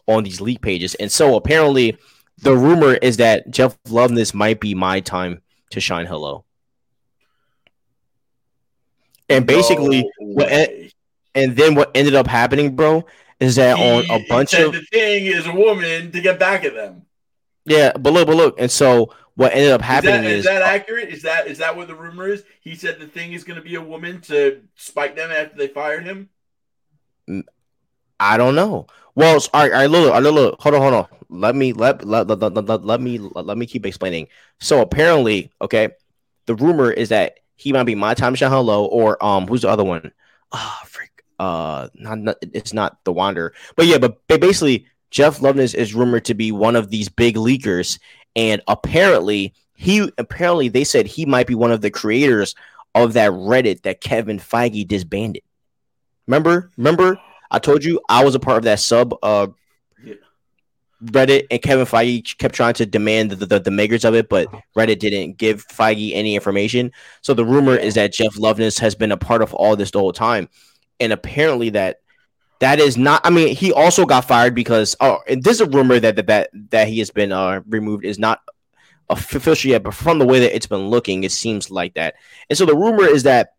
[0.07, 1.97] on these leak pages." And so apparently,
[2.43, 5.41] the rumor is that Jeff Loveness might be my time
[5.71, 6.07] to shine.
[6.07, 6.45] Hello.
[9.29, 10.53] And basically, no what
[11.35, 13.07] and then what ended up happening, bro,
[13.41, 16.65] is that he, on a bunch of the thing is a woman to get back
[16.65, 17.07] at them.
[17.65, 20.45] Yeah, but look, but look, and so what ended up happening is that, is, is
[20.45, 21.09] that accurate?
[21.09, 22.43] Is that is that what the rumor is?
[22.61, 25.69] He said the thing is going to be a woman to spike them after they
[25.69, 26.29] fired him.
[28.19, 28.89] I don't know.
[29.15, 31.07] Well, all right, all right, look, right, look, hold on, hold on.
[31.29, 34.29] Let me let let, let, let, let, me let me keep explaining.
[34.61, 35.89] So apparently, okay,
[36.47, 39.69] the rumor is that he might be my time shine hello or um who's the
[39.69, 40.13] other one?
[40.53, 41.11] Ah, oh, freak.
[41.39, 46.25] Uh, not, not it's not the Wander, but yeah, but basically Jeff Loveness is rumored
[46.27, 47.99] to be one of these big leakers,
[48.37, 52.55] and apparently he apparently they said he might be one of the creators
[52.95, 55.43] of that Reddit that Kevin Feige disbanded.
[56.27, 56.71] Remember?
[56.77, 57.19] Remember?
[57.53, 59.49] I told you I was a part of that sub uh
[61.05, 64.47] Reddit and Kevin Feige kept trying to demand the, the, the, makers of it, but
[64.77, 66.93] Reddit didn't give Feige any information.
[67.23, 69.99] So the rumor is that Jeff Loveness has been a part of all this the
[69.99, 70.49] whole time.
[71.01, 71.97] And apparently that
[72.61, 73.21] that is not.
[73.27, 76.29] I mean, he also got fired because oh, and this is a rumor that that
[76.29, 78.41] that, that he has been uh, removed is not
[79.11, 82.15] official yet, but from the way that it's been looking, it seems like that.
[82.49, 83.55] And so the rumor is that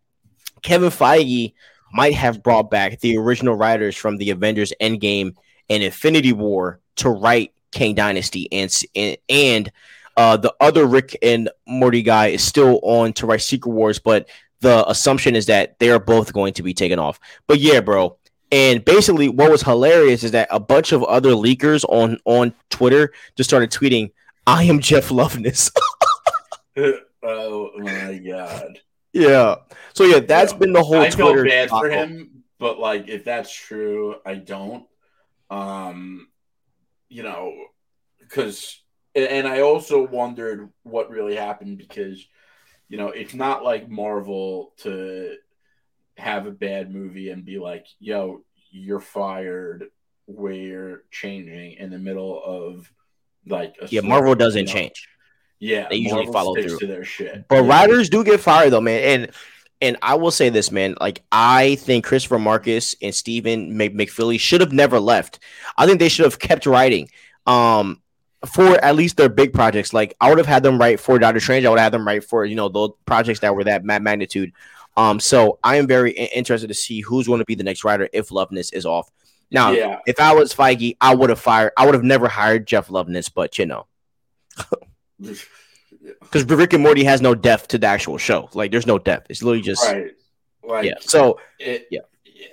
[0.62, 1.52] Kevin Feige
[1.94, 5.36] might have brought back the original writers from the Avengers Endgame
[5.70, 9.72] and Infinity War to write Kang Dynasty, and and, and
[10.16, 14.28] uh, the other Rick and Morty guy is still on to write Secret Wars, but
[14.60, 17.20] the assumption is that they are both going to be taken off.
[17.46, 18.16] But yeah, bro,
[18.50, 23.12] and basically, what was hilarious is that a bunch of other leakers on on Twitter
[23.36, 24.12] just started tweeting,
[24.46, 25.70] "I am Jeff Loveness."
[27.22, 28.80] oh my god!
[29.14, 29.56] Yeah.
[29.94, 30.58] So yeah, that's yeah.
[30.58, 30.96] been the whole.
[30.96, 34.84] I feel Twitter bad for him, but like, if that's true, I don't.
[35.50, 36.28] Um,
[37.08, 37.54] you know,
[38.20, 38.82] because
[39.14, 42.26] and I also wondered what really happened because,
[42.88, 45.36] you know, it's not like Marvel to
[46.16, 49.84] have a bad movie and be like, yo, you're fired,
[50.26, 52.92] we're changing in the middle of
[53.46, 55.06] like Yeah, Marvel doesn't change.
[55.64, 57.48] Yeah, they usually Marvel follow through to their shit.
[57.48, 57.70] But yeah.
[57.70, 59.22] writers do get fired though, man.
[59.22, 59.32] And
[59.80, 60.94] and I will say this, man.
[61.00, 65.38] Like I think Christopher Marcus and Stephen McFeely should have never left.
[65.76, 67.08] I think they should have kept writing.
[67.46, 68.02] Um,
[68.46, 69.94] for at least their big projects.
[69.94, 71.64] Like I would have had them write for Doctor Strange.
[71.64, 74.52] I would have had them write for you know those projects that were that magnitude.
[74.98, 78.08] Um, so I am very interested to see who's going to be the next writer
[78.12, 79.10] if Loveness is off.
[79.50, 80.00] Now, yeah.
[80.06, 81.72] if I was Feige, I would have fired.
[81.76, 83.86] I would have never hired Jeff Loveness, but you know,
[86.20, 88.48] because Rick and Morty has no depth to the actual show.
[88.54, 89.28] Like, there's no depth.
[89.30, 90.12] It's literally just right.
[90.62, 90.94] Like, yeah.
[91.00, 92.00] So it, yeah,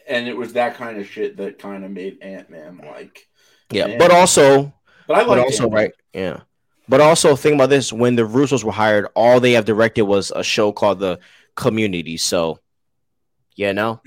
[0.07, 3.28] and it was that kind of shit that kind of made Ant Man like.
[3.72, 3.97] Yeah, man.
[3.97, 4.74] but also,
[5.07, 5.82] but I like also Ant-Man.
[5.82, 5.91] right.
[6.14, 6.41] Yeah,
[6.89, 10.32] but also think about this: when the Russos were hired, all they have directed was
[10.36, 11.20] a show called the
[11.55, 12.18] Community.
[12.18, 12.59] So,
[13.55, 14.01] yeah, no.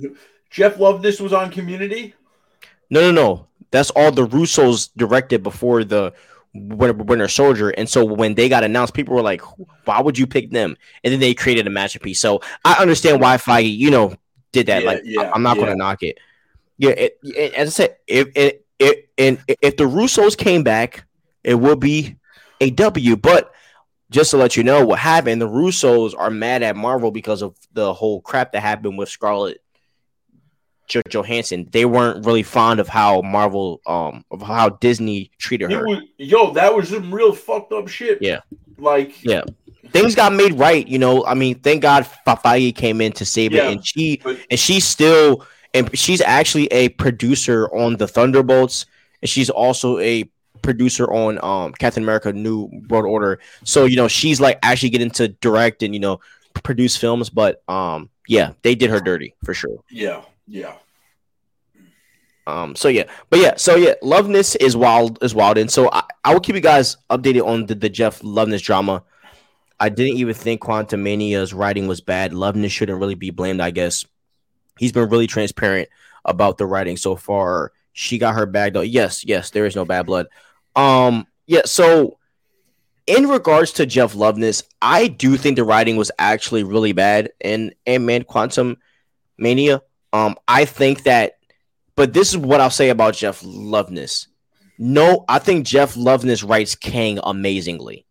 [0.50, 2.14] Jeff Love, this was on Community.
[2.90, 3.46] No, no, no.
[3.70, 6.12] That's all the Russos directed before the
[6.54, 7.70] Winter Soldier.
[7.70, 9.42] And so when they got announced, people were like,
[9.84, 12.20] "Why would you pick them?" And then they created a masterpiece.
[12.20, 14.14] So I understand why Feige, you know,
[14.52, 14.82] did that.
[14.82, 15.62] Yeah, like, yeah, I'm not yeah.
[15.62, 16.18] going to knock it.
[16.78, 21.04] Yeah, it, it, as I said, if it, it, and if the Russos came back,
[21.42, 22.16] it would be
[22.60, 23.16] a W.
[23.16, 23.52] But
[24.10, 27.56] just to let you know what happened, the Russos are mad at Marvel because of
[27.72, 29.60] the whole crap that happened with Scarlett
[30.88, 31.68] Johansson.
[31.70, 35.86] They weren't really fond of how Marvel, um, of how Disney treated her.
[35.86, 38.20] Was, yo, that was some real fucked up shit.
[38.20, 38.40] Yeah,
[38.78, 39.42] like yeah,
[39.90, 40.86] things got made right.
[40.86, 44.20] You know, I mean, thank God Feige came in to save yeah, it, and she
[44.22, 48.86] but, and she's still and she's actually a producer on the Thunderbolts,
[49.20, 50.28] and she's also a
[50.62, 53.40] producer on um Captain America New World Order.
[53.64, 56.20] So, you know, she's like actually getting to direct and, you know,
[56.62, 59.80] produce films, but um yeah, they did her dirty for sure.
[59.90, 60.74] Yeah, yeah.
[62.46, 66.02] Um, so yeah, but yeah, so yeah, Loveness is wild is wild, and so I,
[66.24, 69.02] I will keep you guys updated on the, the Jeff Loveness drama.
[69.80, 72.32] I didn't even think Quantumania's writing was bad.
[72.32, 74.04] Loveness shouldn't really be blamed, I guess.
[74.78, 75.88] He's been really transparent
[76.24, 77.72] about the writing so far.
[77.92, 78.82] She got her bag though.
[78.82, 80.26] Yes, yes, there is no bad blood.
[80.76, 82.18] Um, yeah, so
[83.06, 87.74] in regards to Jeff Loveness, I do think the writing was actually really bad in
[87.86, 88.76] Ant Man Quantum
[89.38, 89.82] Mania.
[90.14, 91.38] Um, I think that,
[91.96, 94.28] but this is what I'll say about Jeff Loveness.
[94.78, 98.06] No, I think Jeff Loveness writes Kang amazingly.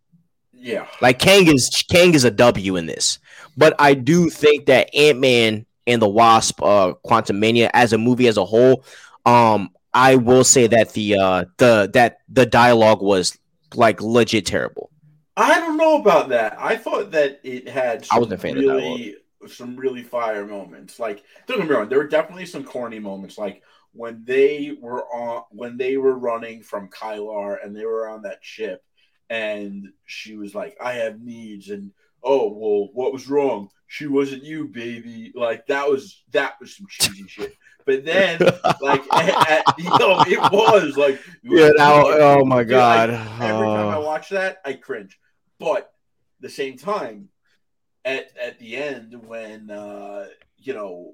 [0.52, 3.20] Yeah, like Kang is Kang is a W in this,
[3.56, 8.28] but I do think that Ant Man and the Wasp, uh, Quantumania as a movie
[8.28, 8.84] as a whole,
[9.26, 13.38] um, I will say that the uh the that the dialogue was
[13.76, 14.90] like legit terrible.
[15.38, 16.58] I don't know about that.
[16.60, 19.16] I thought that it had I wasn't a fan really
[19.48, 21.00] some really fire moments.
[21.00, 23.38] Like don't get me wrong, there were definitely some corny moments.
[23.38, 23.64] Like
[23.94, 28.40] when they were on when they were running from Krylar and they were on that
[28.42, 28.84] ship
[29.30, 31.92] and she was like, I have needs and
[32.24, 33.70] oh well what was wrong?
[33.88, 35.32] She wasn't you, baby.
[35.36, 37.56] Like that was that was some cheesy shit.
[37.86, 38.40] But then,
[38.82, 41.70] like, at, at, you know, it was like, yeah.
[41.76, 43.10] Now, oh my god!
[43.10, 44.02] Like, every time I oh.
[44.06, 45.20] watch that, I cringe.
[45.60, 45.92] But
[46.40, 47.30] the same time,
[48.06, 50.28] at at the end when uh,
[50.58, 51.14] you know,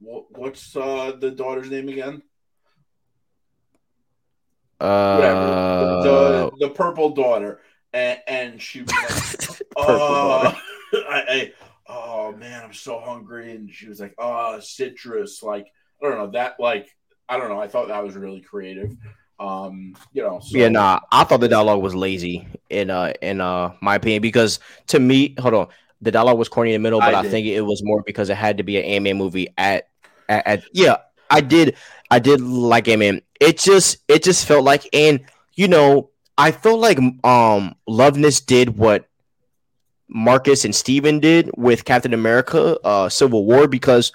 [0.00, 2.22] what, what's uh, the daughter's name again?
[4.80, 5.46] Uh, Whatever.
[6.02, 7.60] The, the purple daughter,
[7.92, 10.58] and, and she was like, "Oh,
[10.94, 11.52] I, I,
[11.88, 15.66] oh man, I'm so hungry," and she was like, "Oh, citrus." Like
[16.02, 16.60] I don't know that.
[16.60, 16.88] Like
[17.28, 17.60] I don't know.
[17.60, 18.94] I thought that was really creative.
[19.38, 20.56] Um, you know, so.
[20.56, 24.60] yeah, nah, I thought the dialogue was lazy in uh in uh my opinion because
[24.88, 25.68] to me, hold on,
[26.00, 28.30] the dialogue was corny in the middle, but I, I think it was more because
[28.30, 29.88] it had to be an Ant-Man movie at,
[30.28, 30.96] at, at yeah,
[31.30, 31.76] I did
[32.10, 33.22] I did like Ant-Man.
[33.40, 35.20] It just it just felt like and
[35.54, 39.06] you know, I felt like um Loveness did what
[40.08, 44.12] Marcus and Stephen did with Captain America uh Civil War because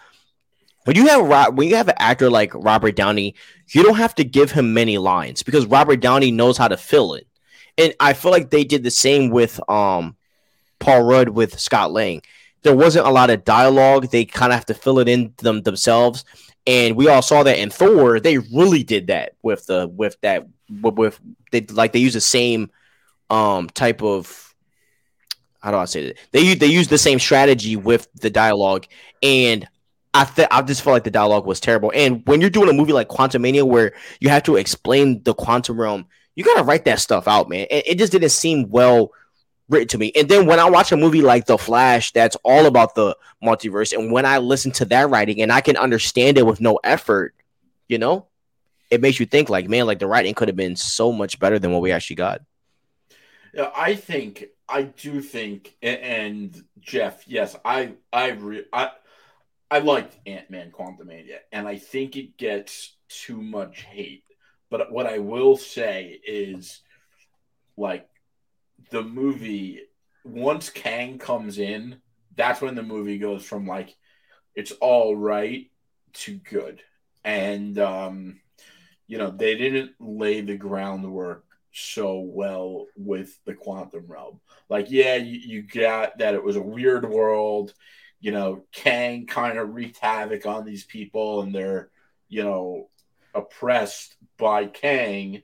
[0.86, 3.36] when you have when you have an actor like Robert Downey,
[3.70, 7.14] you don't have to give him many lines because Robert Downey knows how to fill
[7.14, 7.28] it.
[7.78, 10.16] And I feel like they did the same with um
[10.80, 12.22] Paul Rudd with Scott Lang.
[12.64, 14.10] There wasn't a lot of dialogue.
[14.10, 16.26] They kind of have to fill it in them themselves.
[16.68, 18.20] And we all saw that in Thor.
[18.20, 20.48] They really did that with the with that
[20.82, 21.20] with, with
[21.52, 22.70] they like they use the same
[23.30, 24.52] um type of
[25.62, 26.18] how do I say that?
[26.32, 28.88] They they use the same strategy with the dialogue,
[29.22, 29.68] and
[30.14, 31.92] I th- I just felt like the dialogue was terrible.
[31.96, 35.80] And when you're doing a movie like Quantumania, where you have to explain the quantum
[35.80, 36.06] realm,
[36.36, 37.68] you gotta write that stuff out, man.
[37.70, 39.12] It, it just didn't seem well
[39.70, 40.12] written to me.
[40.16, 43.98] And then when I watch a movie like The Flash, that's all about the multiverse,
[43.98, 47.34] and when I listen to that writing and I can understand it with no effort,
[47.88, 48.28] you know,
[48.90, 51.58] it makes you think like, man, like the writing could have been so much better
[51.58, 52.42] than what we actually got.
[53.54, 58.92] Yeah, I think I do think, and Jeff, yes, I I re, I
[59.72, 64.26] I liked Ant Man Quantumania, and I think it gets too much hate.
[64.70, 66.82] But what I will say is,
[67.78, 68.08] like,
[68.90, 69.80] the movie,
[70.26, 72.02] once Kang comes in,
[72.36, 73.96] that's when the movie goes from like,
[74.56, 75.72] it's all right
[76.14, 76.82] to good.
[77.24, 78.42] And, um,
[79.08, 84.42] you know, they didn't lay the groundwork so well with the quantum realm.
[84.70, 87.74] Like, yeah, you, you got that it was a weird world
[88.22, 91.90] you know, Kang kind of wreaked havoc on these people and they're,
[92.30, 92.88] you know,
[93.34, 95.42] oppressed by Kang.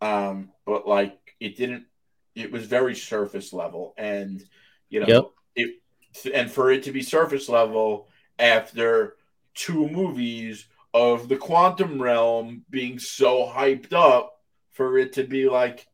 [0.00, 1.86] Um, but like it didn't,
[2.34, 3.94] it was very surface level.
[3.96, 4.44] And,
[4.90, 5.24] you know, yep.
[5.56, 8.08] it, and for it to be surface level
[8.38, 9.16] after
[9.54, 14.34] two movies of the quantum realm being so hyped up
[14.72, 15.86] for it to be like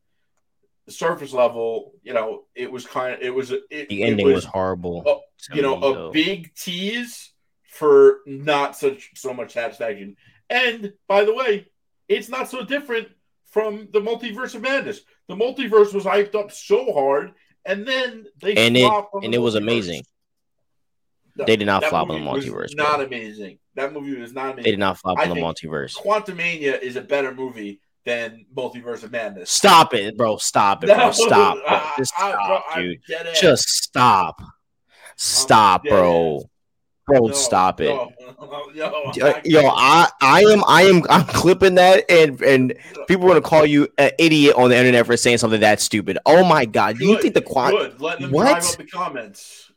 [0.88, 4.44] surface level, you know, it was kind of it was it, the ending was, was,
[4.44, 5.22] horrible.
[5.52, 7.32] You know, a big tease
[7.68, 10.16] for not such so much satisfaction.
[10.48, 11.66] And by the way,
[12.08, 13.08] it's not so different
[13.46, 15.00] from the multiverse of madness.
[15.28, 17.32] The multiverse was hyped up so hard,
[17.64, 20.02] and then they and it and it was amazing.
[21.36, 22.76] No, they did not flop on the multiverse.
[22.76, 23.58] Not amazing.
[23.74, 24.64] That movie was not amazing.
[24.64, 25.96] They did not flop on the multiverse.
[25.96, 29.50] Quantumania is a better movie than Multiverse of Madness.
[29.50, 30.36] Stop it, bro.
[30.36, 31.10] Stop it, bro.
[31.10, 31.58] Stop.
[31.66, 31.80] Bro.
[31.96, 33.00] Just stop, I, bro, dude.
[33.34, 34.40] Just stop.
[35.16, 36.48] Stop, bro.
[37.06, 37.88] Bro, no, stop it.
[37.88, 38.10] No,
[38.74, 42.74] yo, yo, I, I am, I am, I'm clipping that, and and
[43.06, 46.16] people are gonna call you an idiot on the internet for saying something that stupid.
[46.24, 47.72] Oh my god, do you think the quad?
[47.72, 48.00] Good.
[48.00, 48.64] Let them what?
[48.64, 49.70] up the comments.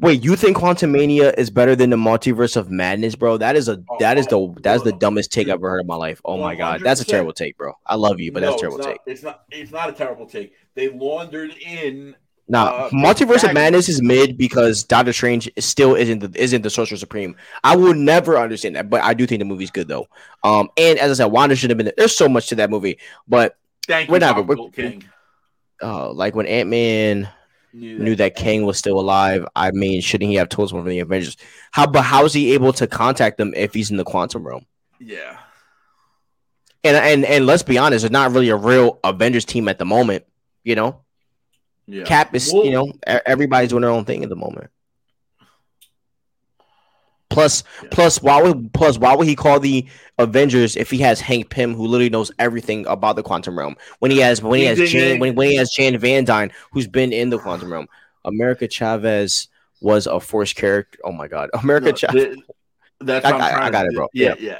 [0.00, 3.36] Wait, you think Quantumania is better than the Multiverse of Madness, bro?
[3.36, 5.70] That is a oh, that is oh, the that is the dumbest take I've ever
[5.70, 6.20] heard in my life.
[6.24, 7.74] Oh my god, that's a terrible take, bro.
[7.86, 9.00] I love you, but No, that's a terrible it's not, take.
[9.06, 9.44] It's not.
[9.50, 10.54] It's not a terrible take.
[10.74, 12.16] They laundered in.
[12.50, 16.70] Nah, uh, Multiverse of Madness is mid because Doctor Strange still isn't the isn't the
[16.70, 17.36] Sorcerer Supreme.
[17.62, 20.08] I will never understand that, but I do think the movie's good though.
[20.42, 21.86] Um, and as I said, Wanda should have been.
[21.86, 21.94] There.
[21.96, 22.98] There's so much to that movie,
[23.28, 25.04] but Thank you, We're King.
[25.80, 27.28] uh, like when Ant Man
[27.72, 29.46] knew that Kang was still alive.
[29.54, 31.36] I mean, shouldn't he have told someone from the Avengers?
[31.70, 34.66] How but how is he able to contact them if he's in the quantum realm?
[34.98, 35.38] Yeah.
[36.82, 39.84] And and and let's be honest, it's not really a real Avengers team at the
[39.84, 40.24] moment.
[40.64, 41.02] You know,
[41.90, 42.04] Yeah.
[42.04, 42.92] Cap is you know
[43.26, 44.70] everybody's doing their own thing at the moment.
[47.28, 47.88] Plus, Yeah.
[47.92, 49.86] plus, why would plus why would he call the
[50.18, 53.76] Avengers if he has Hank Pym, who literally knows everything about the quantum realm?
[54.00, 55.20] When he has when he has Ding, ding, Jane ding.
[55.20, 57.86] when, when he has Jan Van Dyne, who's been in the quantum realm.
[58.24, 59.48] America Chavez
[59.80, 60.98] was a forced character.
[61.04, 62.24] Oh my god, America No, Chavez.
[62.34, 62.44] th-
[63.00, 64.08] that's I got- I got it, bro.
[64.12, 64.58] Yeah, yeah.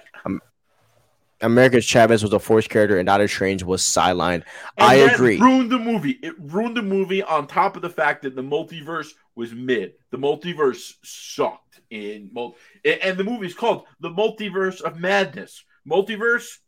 [1.43, 4.45] America Chavez was a forced character, and Doctor Strange was sidelined.
[4.76, 5.38] And I agree.
[5.38, 6.18] Ruined the movie.
[6.22, 7.22] It ruined the movie.
[7.22, 9.95] On top of the fact that the multiverse was mid.
[10.11, 15.64] The multiverse sucked in mul- and the movie's called The Multiverse of Madness.
[15.88, 16.59] Multiverse,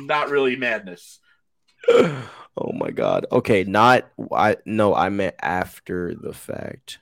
[0.00, 1.20] not really madness.
[1.88, 3.26] oh my god.
[3.30, 4.56] Okay, not I.
[4.64, 6.98] No, I meant after the fact.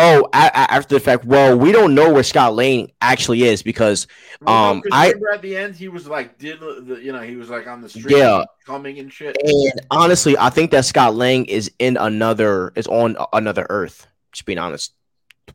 [0.00, 1.24] Oh, after the fact.
[1.24, 4.06] Well, we don't know where Scott Lang actually is because
[4.46, 7.34] Um, 'cause I- remember at the end he was like did the you know he
[7.34, 8.44] was like on the street Yeah.
[8.64, 9.36] coming and shit.
[9.44, 14.06] And honestly, I think that Scott Lang is in another is on another Earth.
[14.30, 14.92] Just being honest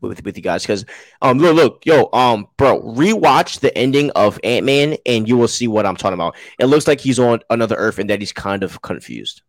[0.02, 0.84] with, with you guys, because
[1.22, 5.48] um look look yo um bro rewatch the ending of Ant Man and you will
[5.48, 6.36] see what I'm talking about.
[6.58, 9.40] It looks like he's on another Earth and that he's kind of confused.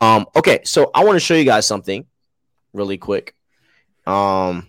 [0.00, 2.06] Um okay, so I want to show you guys something
[2.76, 3.34] really quick.
[4.06, 4.68] Um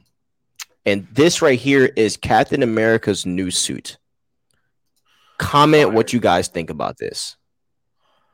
[0.85, 3.97] and this right here is Captain America's new suit.
[5.37, 7.35] Comment what you guys think about this.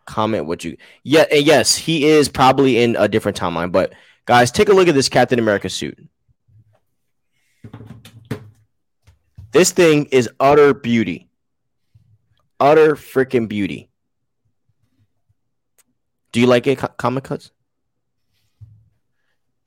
[0.05, 3.93] Comment what you yeah and yes he is probably in a different timeline but
[4.25, 5.97] guys take a look at this captain america suit.
[9.51, 11.29] This thing is utter beauty.
[12.59, 13.89] Utter freaking beauty.
[16.31, 17.51] Do you like it comic cuts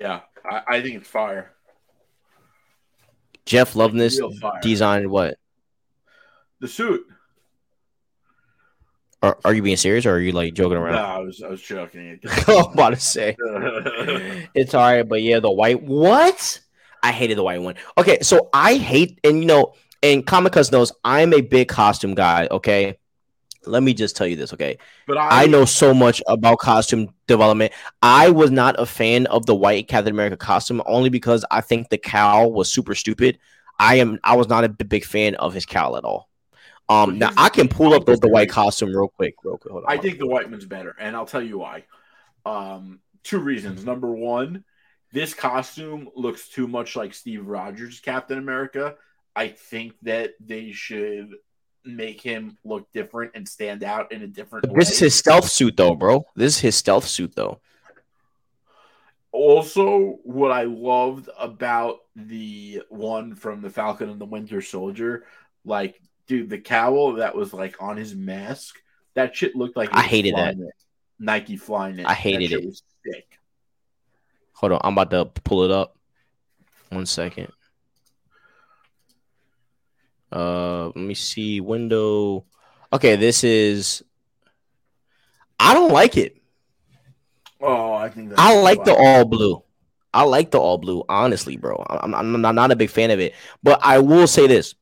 [0.00, 1.52] Yeah, I, I think it's fire.
[3.46, 4.18] jeff loveness
[4.60, 5.36] designed what
[6.60, 7.06] The suit.
[9.22, 11.48] are, are you being serious or are you like joking No, around I was I
[11.48, 12.18] was joking.
[12.48, 13.36] i'm about to say
[14.54, 16.60] it's all right, but yeah, the white what?
[17.02, 17.76] I hated the white one.
[17.96, 22.48] Okay, so I hate and you know, and Comic knows I'm a big costume guy.
[22.50, 22.98] Okay,
[23.66, 24.52] let me just tell you this.
[24.52, 27.72] Okay, but I, I know so much about costume development.
[28.02, 31.88] I was not a fan of the white Captain America costume only because I think
[31.88, 33.38] the cowl was super stupid.
[33.78, 36.28] I am I was not a big fan of his cowl at all.
[36.88, 39.72] Um, now I can pull up the, the white costume real quick, real quick.
[39.72, 39.92] Hold on.
[39.92, 41.84] I think the white one's better, and I'll tell you why.
[42.44, 43.84] Um, two reasons.
[43.84, 44.64] Number one,
[45.12, 48.94] this costume looks too much like Steve Rogers' Captain America.
[49.34, 51.34] I think that they should
[51.86, 54.78] make him look different and stand out in a different way.
[54.78, 56.26] this is his stealth suit though, bro.
[56.34, 57.60] This is his stealth suit though.
[59.32, 65.26] Also, what I loved about the one from the Falcon and the Winter Soldier,
[65.64, 68.76] like, dude, the cowl that was like on his mask,
[69.14, 70.54] that shit looked like I hated that.
[70.54, 70.72] it.
[71.18, 72.06] Nike flying it.
[72.06, 72.82] I hated it.
[74.54, 75.98] Hold on, I'm about to pull it up.
[76.88, 77.52] One second.
[80.32, 81.60] Uh, let me see.
[81.60, 82.44] Window.
[82.92, 84.02] Okay, this is.
[85.58, 86.36] I don't like it.
[87.60, 89.62] Oh, I think that's I like the all blue.
[90.12, 91.84] I like the all blue, honestly, bro.
[91.88, 94.74] I'm, I'm, I'm not a big fan of it, but I will say this: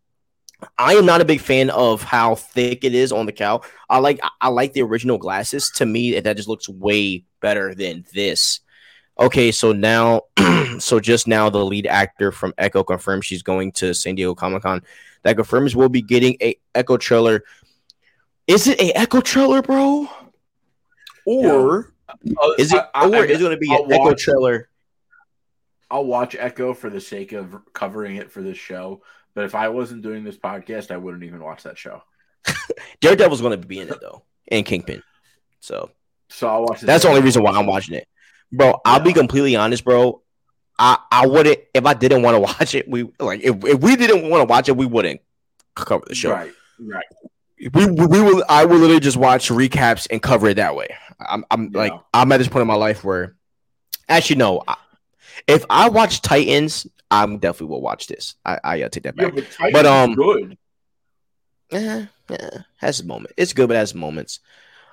[0.79, 3.63] I am not a big fan of how thick it is on the cow.
[3.89, 5.71] I like I like the original glasses.
[5.77, 8.61] To me, that just looks way better than this.
[9.19, 10.23] Okay, so now,
[10.79, 14.63] so just now, the lead actor from Echo confirmed she's going to San Diego Comic
[14.63, 14.83] Con.
[15.25, 17.45] That confirms we'll be getting a Echo trailer.
[18.47, 20.09] Is it a Echo trailer, bro?
[21.27, 21.91] Or
[22.39, 22.85] Oh, is it?
[22.95, 24.69] I, or I, is it going to be I'll an Echo watch- trailer?
[25.91, 29.03] I'll watch Echo for the sake of covering it for this show.
[29.35, 32.03] But if I wasn't doing this podcast, I wouldn't even watch that show.
[33.01, 35.03] Daredevil's going to be in it though, and Kingpin.
[35.61, 35.91] So
[36.29, 36.81] So I'll watch.
[36.83, 38.07] that's the only reason why I'm watching it,
[38.53, 38.81] bro.
[38.85, 40.21] I'll be completely honest, bro.
[40.79, 42.89] I I wouldn't if I didn't want to watch it.
[42.89, 45.21] We like if, if we didn't want to watch it, we wouldn't
[45.75, 46.31] cover the show.
[46.33, 47.05] Right, right.
[47.73, 48.45] We we, we will.
[48.49, 50.89] I will literally just watch recaps and cover it that way.
[51.21, 51.79] I'm I'm Yeah.
[51.79, 53.37] like I'm at this point in my life where,
[54.09, 54.77] actually no, I,
[55.47, 58.35] if I watch Titans, I'm definitely will watch this.
[58.45, 59.45] I I uh, take that Yeah, back.
[59.59, 60.59] but, But, um, good.
[61.73, 63.33] Eh, eh, has moment.
[63.37, 64.41] It's good, but has moments.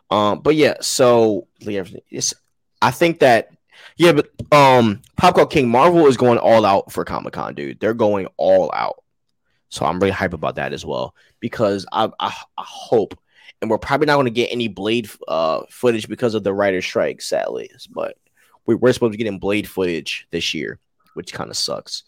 [0.10, 2.34] Um, but yeah, so yeah, it's
[2.82, 3.50] I think that
[3.98, 7.80] yeah, but um Popcorn King Marvel is going all out for Comic Con, dude.
[7.80, 9.04] They're going all out.
[9.70, 13.18] So I'm really hype about that as well because I I, I hope,
[13.62, 16.82] and we're probably not going to get any Blade uh footage because of the writer
[16.82, 17.72] strike, sadly.
[17.90, 18.18] But
[18.66, 20.80] we, we're supposed to be getting Blade footage this year,
[21.14, 22.04] which kind of sucks.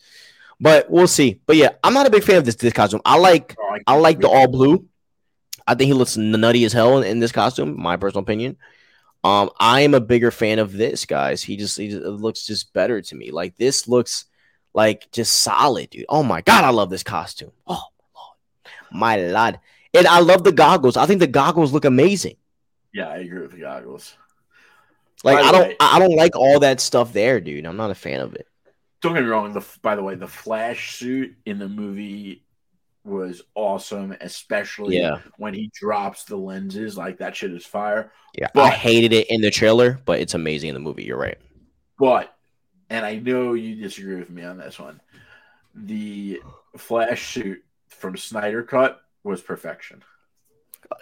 [0.59, 1.41] But we'll see.
[1.45, 3.01] But yeah, I'm not a big fan of this this costume.
[3.05, 4.87] I like Oh, I like the all blue.
[5.65, 7.81] I think he looks nutty as hell in, in this costume.
[7.81, 8.57] My personal opinion.
[9.23, 11.41] Um, I am a bigger fan of this, guys.
[11.41, 13.31] He just he just, it looks just better to me.
[13.31, 14.25] Like this looks
[14.73, 16.05] like just solid, dude.
[16.09, 17.51] Oh my god, I love this costume.
[17.65, 17.83] Oh
[18.91, 19.59] my lord, my lord,
[19.93, 20.97] and I love the goggles.
[20.97, 22.35] I think the goggles look amazing.
[22.93, 24.15] Yeah, I agree with the goggles.
[25.23, 27.65] Like By I don't way- I don't like all that stuff there, dude.
[27.65, 28.47] I'm not a fan of it.
[29.01, 29.53] Don't get me wrong.
[29.53, 32.42] The by the way, the Flash suit in the movie
[33.03, 36.97] was awesome, especially Yeah, when he drops the lenses.
[36.97, 38.11] Like that shit is fire.
[38.37, 38.47] yeah.
[38.55, 41.03] I hated it in the trailer, but it's amazing in the movie.
[41.03, 41.37] You're right.
[41.99, 42.33] But,
[42.89, 45.01] and I know you disagree with me on this one,
[45.75, 46.41] the
[46.77, 50.03] Flash suit from Snyder Cut was perfection.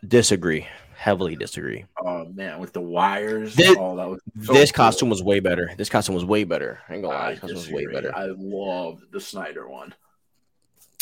[0.07, 0.67] Disagree.
[0.95, 1.85] Heavily disagree.
[2.03, 4.83] Oh man, with the wires, Thi- all that was so this cool.
[4.85, 5.71] costume was way better.
[5.75, 6.79] This costume was way better.
[6.87, 7.31] I ain't gonna lie.
[7.31, 8.15] This costume was way better.
[8.15, 9.95] I loved the Snyder one.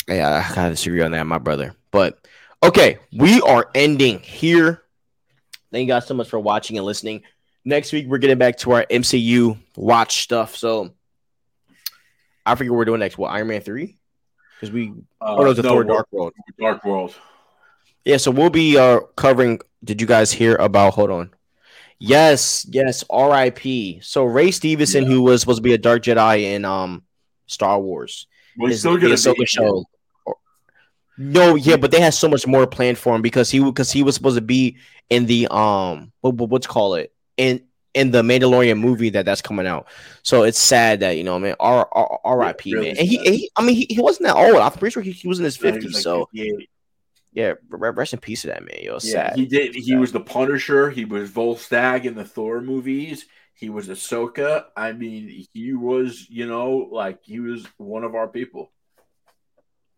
[0.08, 1.74] Yeah, I kind of disagree on that, my brother.
[1.90, 2.18] But
[2.62, 4.82] okay, we are ending here.
[5.72, 7.22] Thank you guys so much for watching and listening.
[7.64, 10.56] Next week we're getting back to our MCU watch stuff.
[10.56, 10.94] So
[12.44, 13.18] I forget what we're doing next.
[13.18, 13.98] What Iron Man three?
[14.58, 14.88] Because we
[15.20, 16.32] Uh, oh no, the no, Thor Dark World.
[16.58, 17.14] Dark World.
[18.04, 19.60] Yeah, so we'll be uh covering.
[19.84, 20.94] Did you guys hear about?
[20.94, 21.30] Hold on.
[21.98, 23.04] Yes, yes.
[23.10, 24.00] R.I.P.
[24.02, 25.10] So Ray Stevenson, Yeah.
[25.10, 27.02] who was supposed to be a Dark Jedi in um
[27.46, 28.26] Star Wars,
[28.60, 29.84] Well, he's is still the gonna Ahsoka be show.
[31.18, 34.02] No, yeah, but they had so much more planned for him because he because he
[34.02, 34.78] was supposed to be
[35.10, 39.42] in the um what, what what's call it in in the Mandalorian movie that that's
[39.42, 39.86] coming out.
[40.22, 41.56] So it's sad that you know, man.
[41.60, 42.72] R R R.I.P.
[42.72, 42.96] Really man.
[42.98, 43.26] And he, sad.
[43.26, 44.56] he, I mean, he, he wasn't that old.
[44.56, 46.00] I'm pretty sure he, he was in his fifties.
[46.02, 46.70] so 58.
[47.32, 48.78] yeah, rest in peace to that man.
[48.82, 49.36] Yo, Yeah, sad.
[49.36, 49.74] he did.
[49.74, 50.90] He was the Punisher.
[50.90, 53.26] He was Volstagg in the Thor movies.
[53.60, 54.64] He was Ahsoka.
[54.76, 58.72] I mean, he was, you know, like he was one of our people.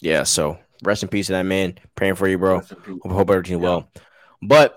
[0.00, 0.24] yeah.
[0.24, 1.78] So rest in peace to that man.
[1.94, 2.56] Praying for you, bro.
[2.56, 2.98] Rest in peace.
[3.04, 3.64] Hope, hope everything Yeah.
[3.64, 3.88] well.
[4.42, 4.76] But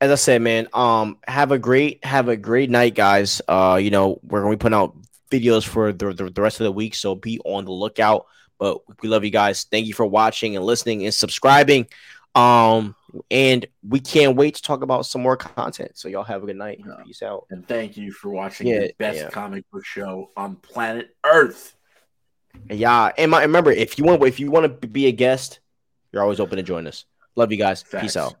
[0.00, 3.42] as I said, man, um, have a great have a great night, guys.
[3.48, 4.96] Uh, you know, we're gonna be putting out
[5.30, 8.26] videos for the, the, the rest of the week, so be on the lookout.
[8.58, 9.64] But we love you guys.
[9.64, 11.88] Thank you for watching and listening and subscribing.
[12.34, 12.94] Um,
[13.30, 15.92] and we can't wait to talk about some more content.
[15.94, 16.80] So y'all have a good night.
[16.86, 17.04] Yeah.
[17.04, 17.46] Peace out.
[17.50, 19.30] And thank you for watching Yeah, the best yeah.
[19.30, 21.76] comic book show on planet Earth.
[22.70, 25.60] Yeah, and my, remember if you want if you want to be a guest,
[26.12, 27.04] you're always open to join us.
[27.34, 27.82] Love you guys.
[27.82, 28.34] Peace out.